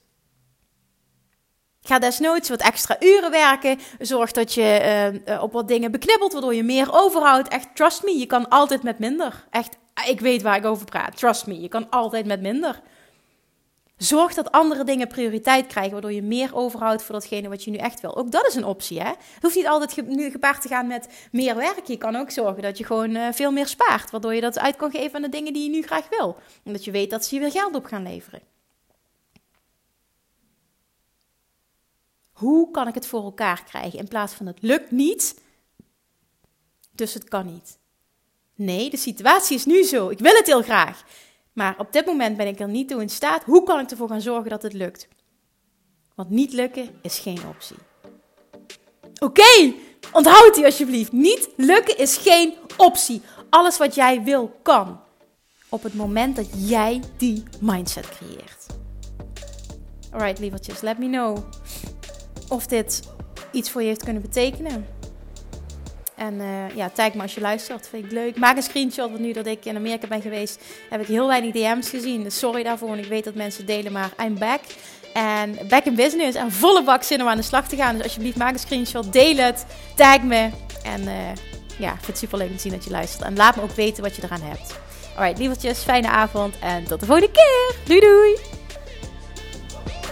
Ga 1.86 1.98
desnoods 1.98 2.48
wat 2.48 2.60
extra 2.60 2.96
uren 3.00 3.30
werken. 3.30 3.78
Zorg 3.98 4.32
dat 4.32 4.54
je 4.54 5.20
uh, 5.26 5.42
op 5.42 5.52
wat 5.52 5.68
dingen 5.68 5.90
beknibbelt, 5.90 6.32
waardoor 6.32 6.54
je 6.54 6.62
meer 6.62 6.88
overhoudt. 6.92 7.48
Echt, 7.48 7.68
trust 7.74 8.02
me, 8.02 8.18
je 8.18 8.26
kan 8.26 8.48
altijd 8.48 8.82
met 8.82 8.98
minder. 8.98 9.44
Echt 9.50 9.76
ik 10.06 10.20
weet 10.20 10.42
waar 10.42 10.56
ik 10.56 10.64
over 10.64 10.84
praat. 10.84 11.16
Trust 11.16 11.46
me, 11.46 11.60
je 11.60 11.68
kan 11.68 11.90
altijd 11.90 12.26
met 12.26 12.40
minder. 12.40 12.80
Zorg 13.96 14.34
dat 14.34 14.52
andere 14.52 14.84
dingen 14.84 15.08
prioriteit 15.08 15.66
krijgen, 15.66 15.92
waardoor 15.92 16.12
je 16.12 16.22
meer 16.22 16.54
overhoudt 16.54 17.02
voor 17.02 17.14
datgene 17.14 17.48
wat 17.48 17.64
je 17.64 17.70
nu 17.70 17.76
echt 17.76 18.00
wil. 18.00 18.16
Ook 18.16 18.30
dat 18.30 18.46
is 18.46 18.54
een 18.54 18.64
optie, 18.64 19.00
hè? 19.00 19.08
Het 19.08 19.42
hoeft 19.42 19.54
niet 19.54 19.66
altijd 19.66 20.06
nu 20.06 20.30
gepaard 20.30 20.62
te 20.62 20.68
gaan 20.68 20.86
met 20.86 21.08
meer 21.32 21.56
werk. 21.56 21.86
Je 21.86 21.96
kan 21.96 22.16
ook 22.16 22.30
zorgen 22.30 22.62
dat 22.62 22.78
je 22.78 22.84
gewoon 22.84 23.10
uh, 23.10 23.28
veel 23.32 23.52
meer 23.52 23.66
spaart, 23.66 24.10
waardoor 24.10 24.34
je 24.34 24.40
dat 24.40 24.58
uit 24.58 24.76
kan 24.76 24.90
geven 24.90 25.14
aan 25.14 25.22
de 25.22 25.28
dingen 25.28 25.52
die 25.52 25.62
je 25.62 25.70
nu 25.70 25.82
graag 25.82 26.08
wil. 26.18 26.36
Omdat 26.64 26.84
je 26.84 26.90
weet 26.90 27.10
dat 27.10 27.24
ze 27.24 27.34
je 27.34 27.40
weer 27.40 27.50
geld 27.50 27.74
op 27.74 27.84
gaan 27.84 28.02
leveren. 28.02 28.53
Hoe 32.34 32.70
kan 32.70 32.88
ik 32.88 32.94
het 32.94 33.06
voor 33.06 33.22
elkaar 33.22 33.64
krijgen 33.64 33.98
in 33.98 34.08
plaats 34.08 34.32
van 34.32 34.46
het 34.46 34.62
lukt 34.62 34.90
niet, 34.90 35.40
dus 36.90 37.14
het 37.14 37.28
kan 37.28 37.46
niet? 37.46 37.78
Nee, 38.54 38.90
de 38.90 38.96
situatie 38.96 39.56
is 39.56 39.64
nu 39.64 39.82
zo. 39.82 40.08
Ik 40.08 40.18
wil 40.18 40.34
het 40.34 40.46
heel 40.46 40.62
graag. 40.62 41.04
Maar 41.52 41.78
op 41.78 41.92
dit 41.92 42.06
moment 42.06 42.36
ben 42.36 42.46
ik 42.46 42.60
er 42.60 42.68
niet 42.68 42.88
toe 42.88 43.00
in 43.00 43.08
staat. 43.08 43.44
Hoe 43.44 43.62
kan 43.62 43.80
ik 43.80 43.90
ervoor 43.90 44.08
gaan 44.08 44.20
zorgen 44.20 44.50
dat 44.50 44.62
het 44.62 44.72
lukt? 44.72 45.08
Want 46.14 46.30
niet 46.30 46.52
lukken 46.52 46.98
is 47.02 47.18
geen 47.18 47.48
optie. 47.48 47.76
Oké, 49.18 49.74
onthoud 50.12 50.54
die 50.54 50.64
alsjeblieft. 50.64 51.12
Niet 51.12 51.48
lukken 51.56 51.98
is 51.98 52.16
geen 52.16 52.54
optie. 52.76 53.22
Alles 53.50 53.78
wat 53.78 53.94
jij 53.94 54.22
wil, 54.22 54.58
kan. 54.62 55.00
Op 55.68 55.82
het 55.82 55.94
moment 55.94 56.36
dat 56.36 56.48
jij 56.56 57.02
die 57.16 57.42
mindset 57.60 58.08
creëert. 58.08 58.66
Alright, 60.10 60.38
lievertjes, 60.38 60.80
let 60.80 60.98
me 60.98 61.06
know 61.06 61.38
of 62.48 62.66
dit 62.66 63.00
iets 63.50 63.70
voor 63.70 63.80
je 63.80 63.86
heeft 63.86 64.04
kunnen 64.04 64.22
betekenen. 64.22 64.86
En 66.16 66.34
uh, 66.34 66.76
ja, 66.76 66.90
tag 66.90 67.14
me 67.14 67.22
als 67.22 67.34
je 67.34 67.40
luistert. 67.40 67.88
Vind 67.88 68.04
ik 68.04 68.10
leuk. 68.10 68.36
Maak 68.36 68.56
een 68.56 68.62
screenshot. 68.62 69.10
Want 69.10 69.20
nu 69.20 69.32
dat 69.32 69.46
ik 69.46 69.64
in 69.64 69.76
Amerika 69.76 70.06
ben 70.06 70.22
geweest, 70.22 70.60
heb 70.90 71.00
ik 71.00 71.06
heel 71.06 71.26
weinig 71.26 71.52
DM's 71.52 71.90
gezien. 71.90 72.22
Dus 72.22 72.38
sorry 72.38 72.62
daarvoor. 72.62 72.92
En 72.92 72.98
ik 72.98 73.04
weet 73.04 73.24
dat 73.24 73.34
mensen 73.34 73.66
delen, 73.66 73.92
maar 73.92 74.10
I'm 74.24 74.38
back. 74.38 74.60
En 75.12 75.58
back 75.68 75.84
in 75.84 75.94
business. 75.94 76.36
En 76.36 76.52
volle 76.52 76.84
bak 76.84 77.02
zin 77.02 77.20
om 77.20 77.28
aan 77.28 77.36
de 77.36 77.42
slag 77.42 77.68
te 77.68 77.76
gaan. 77.76 77.94
Dus 77.94 78.02
alsjeblieft, 78.02 78.36
maak 78.36 78.52
een 78.52 78.58
screenshot. 78.58 79.12
Deel 79.12 79.36
het. 79.36 79.66
Tag 79.96 80.22
me. 80.22 80.50
En 80.82 81.02
uh, 81.02 81.14
ja, 81.78 81.92
ik 81.92 81.98
vind 82.00 82.06
het 82.06 82.18
super 82.18 82.38
leuk 82.38 82.48
om 82.48 82.56
te 82.56 82.62
zien 82.62 82.72
dat 82.72 82.84
je 82.84 82.90
luistert. 82.90 83.22
En 83.22 83.36
laat 83.36 83.56
me 83.56 83.62
ook 83.62 83.72
weten 83.74 84.02
wat 84.02 84.16
je 84.16 84.22
eraan 84.22 84.42
hebt. 84.42 84.78
Alright, 85.16 85.38
lievertjes. 85.38 85.78
Fijne 85.78 86.08
avond. 86.08 86.54
En 86.60 86.84
tot 86.84 87.00
de 87.00 87.06
volgende 87.06 87.30
keer. 87.30 87.76
Doei 87.84 88.00
doei. 88.00 88.53